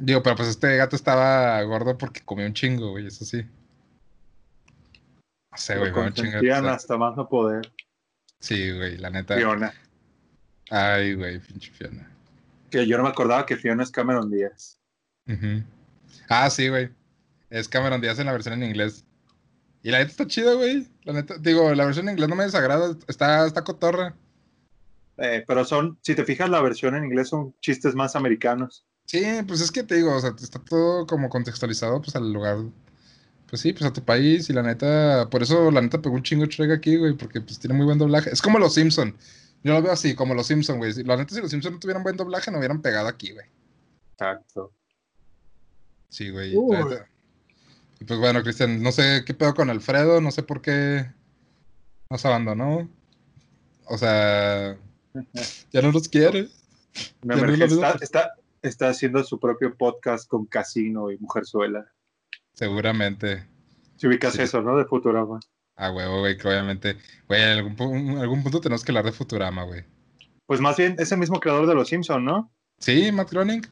[0.00, 3.06] Digo, pero pues este gato estaba gordo porque comió un chingo, güey.
[3.06, 3.42] Eso sí.
[5.52, 5.92] No sé, güey.
[5.92, 6.38] Un chingo.
[6.68, 7.70] hasta más no poder.
[8.38, 9.36] Sí, güey, la neta.
[9.36, 9.74] Fiona.
[10.70, 12.10] Ay, güey, pinche Fiona.
[12.70, 14.78] Que yo no me acordaba que Fiona es Cameron Díaz.
[15.26, 15.62] Ujú.
[16.28, 16.90] Ah, sí, güey.
[17.50, 19.04] es Cameron Díaz en la versión en inglés.
[19.82, 20.86] Y la neta está chida, güey.
[21.04, 24.14] La neta, digo, la versión en inglés no me desagrada, está, está cotorra.
[25.18, 28.86] Eh, pero son, si te fijas, la versión en inglés son chistes más americanos.
[29.10, 32.58] Sí, pues es que te digo, o sea, está todo como contextualizado pues al lugar,
[33.48, 36.22] pues sí, pues a tu país y la neta, por eso la neta pegó un
[36.22, 38.30] chingo Shrek aquí, güey, porque pues tiene muy buen doblaje.
[38.30, 39.16] Es como los Simpson.
[39.64, 40.92] Yo lo veo así, como los Simpson, güey.
[41.02, 43.46] La neta, si los Simpson no tuvieran buen doblaje, no hubieran pegado aquí, güey.
[44.12, 44.72] Exacto.
[46.08, 46.54] Sí, güey.
[47.98, 51.10] Y pues bueno, Cristian, no sé qué pedo con Alfredo, no sé por qué
[52.08, 52.88] nos abandonó.
[53.86, 54.78] O sea,
[55.72, 56.48] ya no nos quiere.
[57.22, 61.86] Me Ya no está, está haciendo su propio podcast con Casino y Mujerzuela.
[62.54, 63.46] Seguramente.
[63.96, 64.42] Si ubicas Sí.
[64.42, 64.76] eso, ¿no?
[64.76, 65.40] De Futurama.
[65.76, 66.96] Ah, huevo, güey, que obviamente.
[67.28, 69.84] Güey, en algún, algún punto tenemos que hablar de Futurama, güey.
[70.46, 72.52] Pues más bien, es el mismo creador de Los Simpson, ¿no?
[72.78, 73.62] Sí, Matt Groening.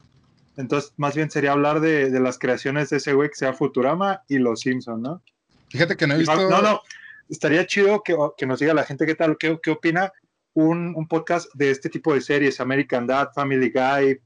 [0.57, 4.23] Entonces, más bien sería hablar de, de las creaciones de ese güey que sea Futurama
[4.27, 5.21] y Los Simpson, ¿no?
[5.69, 6.49] Fíjate que no he visto.
[6.49, 6.81] No, no.
[7.29, 10.11] Estaría chido que, que nos diga la gente qué tal, qué, qué opina
[10.53, 14.19] un, un podcast de este tipo de series, American Dad, Family Guy.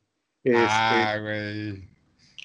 [0.44, 1.88] Este, Ah, güey.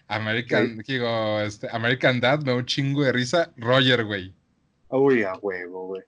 [0.06, 3.52] American, digo, este, American Dad me da un chingo de risa.
[3.56, 4.34] Roger, güey.
[4.88, 6.02] Uy, a huevo, güey.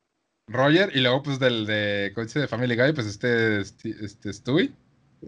[0.47, 2.41] Roger, y luego, pues, del de, ¿cómo dice?
[2.41, 4.73] de Family Guy, pues este, este, este Stewie.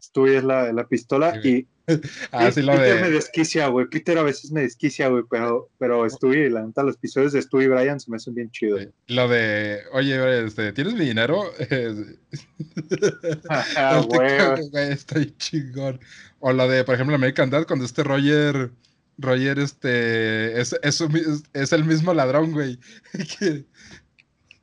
[0.01, 1.69] Stewie es la, la pistola Sí, y
[2.33, 3.14] Ah, sí, lo Peter me de.
[3.14, 3.87] desquicia, güey.
[3.87, 7.64] Peter a veces me desquicia, güey, pero, pero Stewie, la neta, los episodios de Stewie
[7.66, 8.87] y Brian se me hacen bien chidos.
[9.09, 11.43] Lo de, oye, este, ¿tienes mi dinero?
[13.76, 14.68] Ah, El güey.
[14.70, 16.01] Güey, ahí chingón.
[16.41, 18.70] O la de, por ejemplo, American Dad, cuando este Roger,
[19.18, 20.76] Roger, este, es-
[21.53, 22.78] es el mismo ladrón, güey,
[23.39, 23.64] que,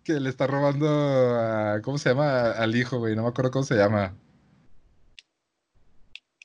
[0.04, 2.52] que le está robando a, ¿cómo se llama?
[2.52, 4.16] Al hijo, güey, no me acuerdo cómo se llama.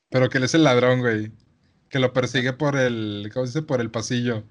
[0.09, 1.31] Pero que él es el ladrón, güey,
[1.89, 3.61] que lo persigue por el, ¿cómo se dice?
[3.65, 4.43] Por el pasillo.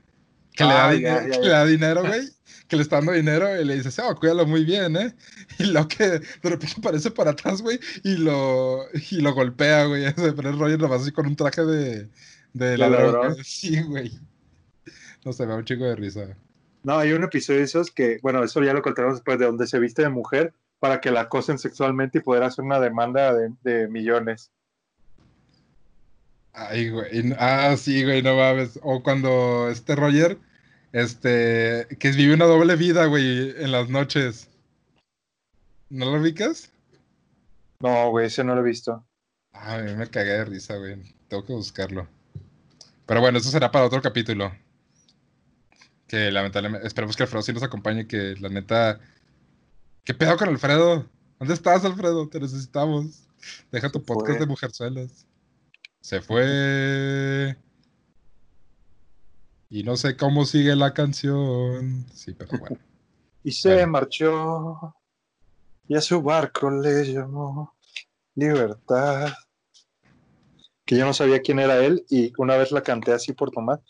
[0.53, 2.29] Que, le, da Ah, dinero, ya, ya, que le da dinero, güey,
[2.69, 5.15] que le está dando dinero y le dice, oh, cuídalo muy bien, ¿eh?
[5.59, 10.05] Y lo que de repente aparece para atrás, güey, y lo, y lo golpea, güey.
[10.15, 12.09] Pero es Roger nomás así con un traje de,
[12.53, 13.37] de ladrón.
[13.45, 14.13] Sí, güey.
[15.25, 16.37] No sé, me da un chico de risa.
[16.83, 19.67] No, hay un episodio de esos que, bueno, eso ya lo contaremos después, de donde
[19.67, 23.51] se viste de mujer para que la acosen sexualmente y poder hacer una demanda de,
[23.63, 24.51] de millones.
[26.55, 27.35] Ay, güey.
[27.39, 28.79] Ah, sí, güey, no mames.
[28.83, 30.39] O cuando este Roger,
[30.93, 34.49] este, que vive una doble vida, güey, en las noches.
[35.91, 36.71] ¿No lo ubicas?
[37.81, 39.05] No, güey, ese no lo he visto.
[39.53, 41.03] Ah, a mí me cagué de risa, güey.
[41.29, 42.07] Tengo que buscarlo.
[43.05, 44.53] Pero bueno, eso será para otro capítulo.
[46.07, 49.01] Que lamentablemente, esperemos que Alfredo sí nos acompañe, que la neta...
[50.05, 51.05] ¿Qué pedo con Alfredo?
[51.41, 52.29] ¿Dónde estás, Alfredo?
[52.29, 53.27] Te necesitamos.
[53.73, 55.27] Deja tu podcast de Mujerzuelas.
[56.05, 57.57] Se fue.
[59.71, 62.05] Y no sé cómo sigue la canción.
[62.13, 62.77] Sí, pero bueno.
[63.43, 63.93] Y se Bueno.
[63.93, 64.97] marchó
[65.87, 67.75] y a su barco le llamó
[68.35, 69.33] Libertad.
[70.85, 73.83] Que yo no sabía quién era él y una vez la canté así por tomar.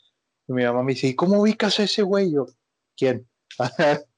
[0.47, 2.33] Y mi mamá me dice, ¿y cómo ubicas a ese güey?
[2.33, 2.47] Yo,
[2.97, 3.29] ¿quién?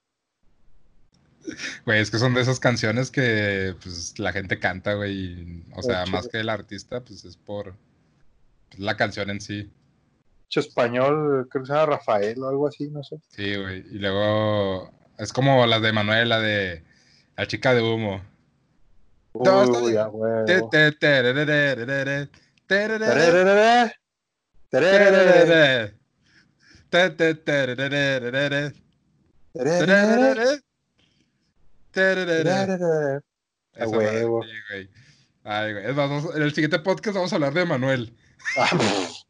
[1.85, 5.63] Güey, es que son de esas canciones que pues, la gente canta, güey.
[5.77, 7.75] O sea, más que el artista, pues es por
[8.79, 9.71] la canción en sí.
[10.61, 13.17] Español, creo que se llama Rafael o algo así, no sé.
[13.29, 13.85] Sí, güey.
[13.91, 16.83] Y luego es como las de Manuel, la de
[17.37, 18.23] La chica de humo.
[35.45, 35.87] Ay, güey.
[35.87, 38.17] Es más, en el siguiente podcast vamos a hablar de Manuel.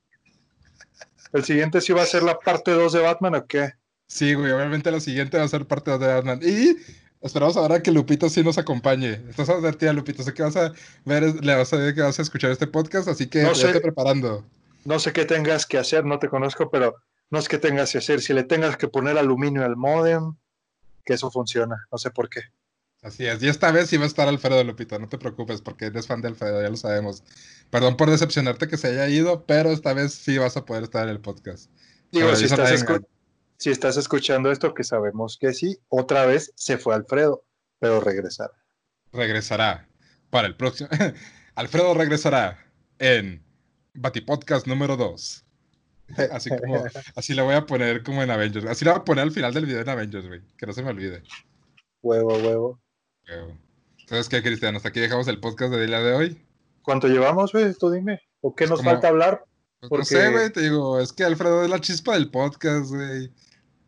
[1.33, 3.73] ¿El siguiente sí va a ser la parte 2 de Batman o qué?
[4.07, 4.53] Sí, güey.
[4.53, 6.41] Obviamente la siguiente va a ser parte de Batman.
[6.43, 6.77] Y
[7.21, 9.21] esperamos ahora que Lupito sí nos acompañe.
[9.29, 10.23] Estás advertida, Lupito.
[10.23, 10.73] Sé que vas a
[11.05, 13.73] ver, le vas a ver que vas a escuchar este podcast, así que No vete
[13.73, 13.81] sé.
[13.81, 14.45] preparando.
[14.85, 16.95] No sé qué tengas que hacer, no te conozco, pero
[17.31, 18.21] no sé qué tengas que hacer.
[18.21, 20.37] Si le tengas que poner aluminio al modem,
[21.05, 21.77] que eso funciona.
[21.91, 22.43] No sé por qué.
[23.07, 23.41] Así es.
[23.41, 24.99] Y esta vez sí va a estar Alfredo, Lupito.
[24.99, 27.23] No te preocupes, porque eres fan de Alfredo, ya lo sabemos.
[27.71, 31.05] Perdón por decepcionarte que se haya ido, pero esta vez sí vas a poder estar
[31.05, 31.71] en el podcast.
[32.11, 33.07] Digo, estás, escu-
[33.59, 37.45] si estás escuchando esto, que sabemos que sí, otra vez se fue Alfredo,
[37.79, 38.53] pero regresará.
[39.13, 39.89] regresará
[40.31, 40.89] para el próximo.
[41.55, 42.59] Alfredo regresará
[42.99, 43.41] en
[43.95, 45.45] Batipodcast número 2.
[46.33, 46.85] Así como,
[47.17, 48.67] así la voy a poner como en Avengers.
[48.67, 50.41] Así la voy a poner al final del video en Avengers, güey.
[50.57, 51.23] Que no se me olvide.
[52.03, 52.81] Huevo, huevo.
[54.07, 54.77] ¿Sabes qué, Cristian?
[54.77, 56.41] Hasta aquí dejamos el podcast de día de hoy.
[56.83, 57.75] ¿Cuánto llevamos, güey?
[57.75, 58.21] Tú dime.
[58.41, 59.45] ¿O qué nos como- falta hablar
[59.81, 62.91] Pues Porque- No sé, güey, te digo, es que Alfredo es la chispa del podcast,
[62.91, 63.31] güey.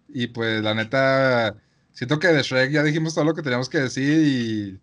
[0.09, 1.55] Y pues la neta,
[1.93, 4.79] siento que de Shrek ya dijimos todo lo que teníamos que decir y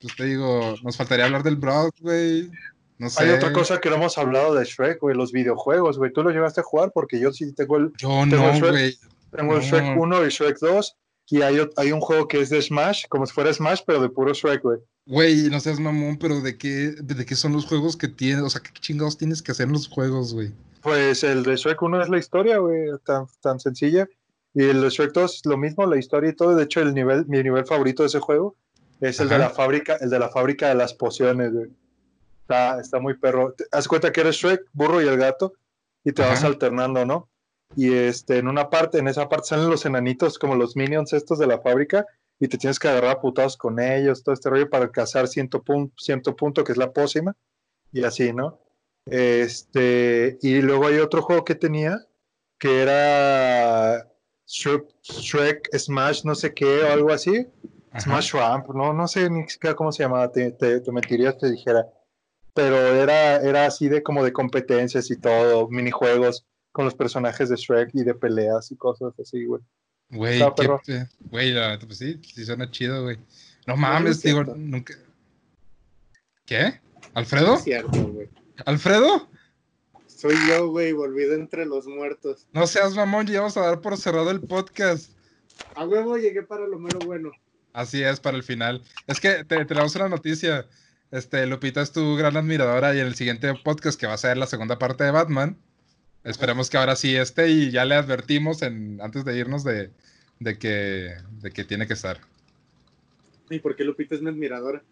[0.00, 2.50] pues te digo, nos faltaría hablar del Brock, güey.
[2.98, 3.24] No sé.
[3.24, 6.12] Hay otra cosa que no hemos hablado de Shrek, güey, los videojuegos, güey.
[6.12, 6.92] ¿Tú los llegaste a jugar?
[6.94, 8.96] Porque yo sí tengo el, Yo tengo no, güey.
[9.30, 9.62] tengo el.
[9.62, 10.96] Shrek 1 y Shrek 2.
[11.30, 14.08] Y hay, hay un juego que es de Smash, como si fuera Smash, pero de
[14.08, 14.78] puro Shrek, güey.
[15.06, 18.42] Güey, no seas mamón, pero ¿de qué, de qué son los juegos que tienes?
[18.42, 20.52] O sea, ¿qué chingados tienes que hacer en los juegos, güey?
[20.82, 24.08] Pues el de Shrek 1 es la historia, güey, tan, tan sencilla.
[24.54, 26.56] Y el de Shrek 2 es lo mismo, la historia y todo.
[26.56, 28.56] De hecho, el nivel, mi nivel favorito de ese juego
[29.00, 31.70] es el de la fábrica, el de la fábrica de las pociones, güey.
[32.42, 33.54] Está, está muy perro.
[33.70, 35.54] Haz cuenta que eres Shrek, burro y el gato,
[36.04, 37.29] y te vas alternando, ¿no?
[37.76, 41.38] Y este, en una parte, en esa parte salen los enanitos, como los minions estos
[41.38, 42.04] de la fábrica,
[42.38, 45.62] y te tienes que agarrar a putados con ellos, todo este rollo para alcanzar ciento,
[45.62, 47.36] pun- ciento punto, que es la pócima,
[47.92, 48.58] y así, ¿no?
[49.06, 52.06] Este, y luego hay otro juego que tenía,
[52.58, 54.06] que era
[54.46, 57.46] Shrek, Shrek Smash, no sé qué, o algo así.
[57.92, 58.00] Ajá.
[58.00, 60.92] Smash Ramp, no, no sé ni siquiera cómo se llamaba, te, te, te
[61.32, 61.86] te dijera.
[62.54, 67.56] Pero era, era así de como de competencias y todo, minijuegos con los personajes de
[67.56, 69.62] Shrek y de peleas y cosas así, güey.
[70.10, 70.40] Güey,
[71.30, 73.18] Güey, pues sí, sí suena chido, güey.
[73.66, 74.94] No mames, es digo, nunca.
[76.46, 76.80] ¿Qué?
[77.14, 77.54] ¿Alfredo?
[77.54, 78.28] es cierto, güey.
[78.66, 79.28] ¿Alfredo?
[80.06, 82.46] Soy yo, güey, volvido entre los muertos.
[82.52, 85.12] No seas mamón, ya vamos a dar por cerrado el podcast.
[85.76, 87.30] A huevo llegué para lo mero bueno.
[87.72, 88.82] Así es, para el final.
[89.06, 90.66] Es que te tenemos una noticia.
[91.10, 94.36] Este, Lupita es tu gran admiradora y en el siguiente podcast, que va a ser
[94.36, 95.56] la segunda parte de Batman,
[96.24, 99.90] esperemos que ahora sí esté y ya le advertimos en, antes de irnos de,
[100.38, 102.20] de, que, de que tiene que estar.
[103.48, 104.82] ¿Y por qué Lupita es mi admiradora?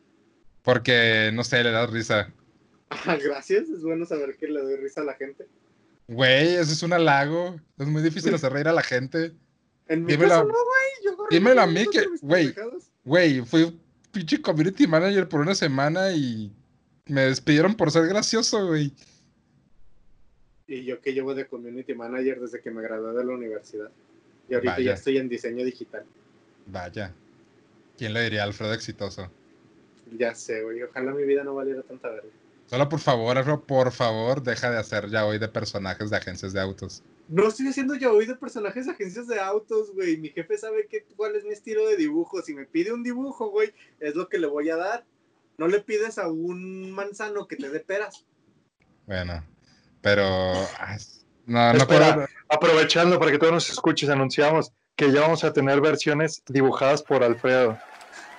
[0.62, 2.30] Porque, no sé, le das risa.
[2.90, 5.46] Ah, gracias, es bueno saber que le doy risa a la gente.
[6.08, 7.60] Güey, eso es un halago.
[7.78, 9.32] Es muy difícil hacer reír a la gente.
[9.88, 10.88] En mi Dímelo- caso no, güey.
[11.04, 12.54] Yo dímelo a mí que- güey.
[13.04, 13.78] Güey, fui
[14.10, 16.50] pinche community manager por una semana y
[17.06, 18.92] me despidieron por ser gracioso, güey.
[20.68, 23.90] Y yo que llevo de community manager desde que me gradué de la universidad.
[24.48, 24.84] Y ahorita Vaya.
[24.84, 26.04] ya estoy en diseño digital.
[26.66, 27.12] Vaya.
[27.96, 29.30] ¿Quién le diría Alfredo exitoso?
[30.16, 30.82] Ya sé, güey.
[30.82, 32.28] Ojalá mi vida no valiera tanta verga.
[32.66, 36.52] Solo por favor, Alfredo, por favor, deja de hacer ya hoy de personajes de agencias
[36.52, 37.02] de autos.
[37.28, 40.18] No estoy haciendo ya hoy de personajes de agencias de autos, güey.
[40.18, 42.42] Mi jefe sabe que, cuál es mi estilo de dibujo.
[42.42, 45.04] Si me pide un dibujo, güey, es lo que le voy a dar.
[45.56, 48.24] No le pides a un manzano que te dé peras.
[49.06, 49.42] Bueno,
[50.00, 50.52] pero.
[50.78, 50.96] ah,
[51.46, 52.28] No, no Espera, puedo.
[52.48, 57.22] aprovechando para que todos nos escuches, anunciamos que ya vamos a tener versiones dibujadas por
[57.24, 57.78] Alfredo.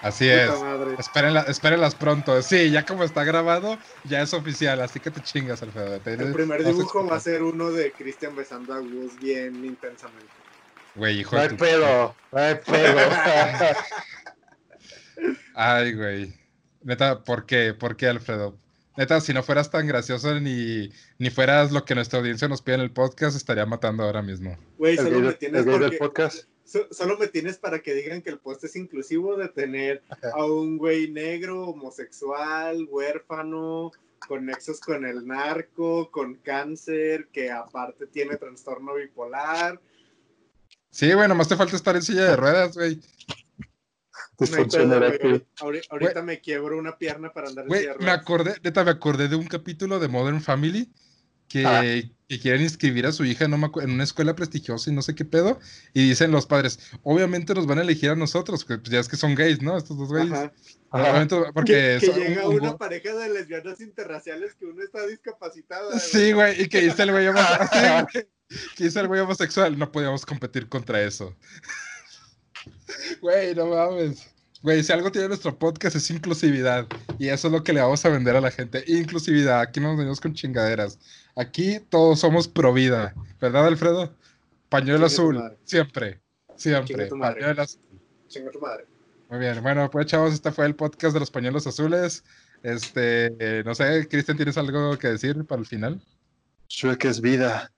[0.02, 0.62] Así Puta es.
[0.62, 0.96] madre.
[0.98, 2.42] Espérenla- espérenlas pronto.
[2.42, 4.80] Sí, ya como está grabado, ya es oficial.
[4.82, 6.00] Así que te chingas, Alfredo.
[6.00, 10.28] Te- El primer dibujo va a ser uno de Cristian besando a Gus bien intensamente.
[10.96, 13.00] Güey, hijo No de tu- pedo, no hay pedo.
[15.56, 16.34] Ay, güey.
[16.82, 17.74] Neta, ¿por qué?
[17.74, 18.58] ¿Por qué, Alfredo?
[19.00, 22.76] Neta, si no fueras tan gracioso ni, ni fueras lo que nuestra audiencia nos pide
[22.76, 24.58] en el podcast, estaría matando ahora mismo.
[24.78, 26.44] Güey, solo me del- tienes del porque- podcast.
[26.66, 30.44] So- solo me tienes para que digan que el post es inclusivo de tener a
[30.44, 33.94] un güey negro, homosexual, huérfano,
[34.28, 39.80] con nexos con el narco, con cáncer, que aparte tiene trastorno bipolar.
[40.90, 43.00] Sí, güey, nomás te falta estar en silla de ruedas, güey.
[45.90, 49.28] Ahorita me quiebro una pierna para andar en Güey, de me acordé, neta, me acordé
[49.28, 50.92] de un capítulo de Modern Family
[51.48, 51.82] que, Ah.
[52.28, 55.16] que quieren inscribir a su hija no me en una escuela prestigiosa y no sé
[55.16, 55.60] qué pedo.
[55.94, 59.08] Y dicen los padres, obviamente nos van a elegir a nosotros, porque pues, ya es
[59.08, 59.76] que son gays, ¿no?
[59.78, 60.32] Estos dos gays.
[60.32, 60.54] Ajá.
[61.54, 66.00] Porque Que, que son llega un- una pareja de lesbianas interraciales que uno está discapacitada.
[66.00, 67.40] Sí, güey, y que dice el güey homo-
[67.74, 67.80] sí,
[68.14, 68.28] güey,
[68.76, 71.36] que dice el güey homosexual, no podíamos competir contra eso.
[73.22, 74.28] Güey, no mames.
[74.62, 76.86] Güey, si algo tiene nuestro podcast es inclusividad.
[77.18, 78.84] Y eso es lo que le vamos a vender a la gente.
[78.88, 79.62] Inclusividad.
[79.62, 81.00] Aquí no nos venimos con chingaderas.
[81.36, 83.14] Aquí todos somos pro vida.
[83.40, 84.14] ¿Verdad, Alfredo?
[84.68, 85.58] Pañuelo azul.
[85.64, 86.20] Siempre.
[86.58, 87.08] Siempre.
[87.08, 87.40] tu madre.
[87.40, 87.82] Pañuelo azul.
[88.28, 88.86] Chinga tu madre.
[89.30, 89.62] Muy bien.
[89.64, 92.24] Bueno, pues chavos, este fue el podcast de los pañuelos azules.
[92.64, 96.02] Este, eh, no sé, Cristian, ¿tienes algo que decir para el final?
[96.68, 97.72] Shrek es vida.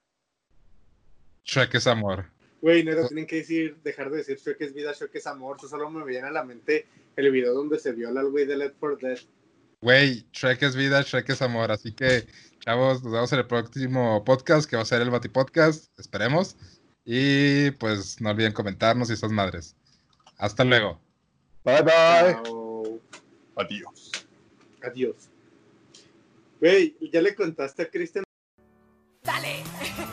[1.44, 2.31] Shrek es amor.
[2.62, 5.56] Güey, neta, tienen que decir, dejar de decir Shrek es vida, Shrek es amor.
[5.58, 6.86] Eso solo me viene a la mente
[7.16, 9.18] el video donde se viola al güey de Left 4 Dead.
[9.80, 11.72] Güey, Shrek es vida, Shrek es amor.
[11.72, 12.24] Así que,
[12.60, 15.98] chavos, nos vemos en el próximo podcast, que va a ser el Bati Podcast.
[15.98, 16.56] Esperemos.
[17.04, 19.74] Y pues no olviden comentarnos y esas madres.
[20.38, 21.00] Hasta luego.
[21.64, 22.42] Bye bye.
[22.44, 23.00] Chao.
[23.56, 24.12] Adiós.
[24.84, 25.30] Adiós.
[26.60, 28.22] Güey, ¿ya le contaste a Cristian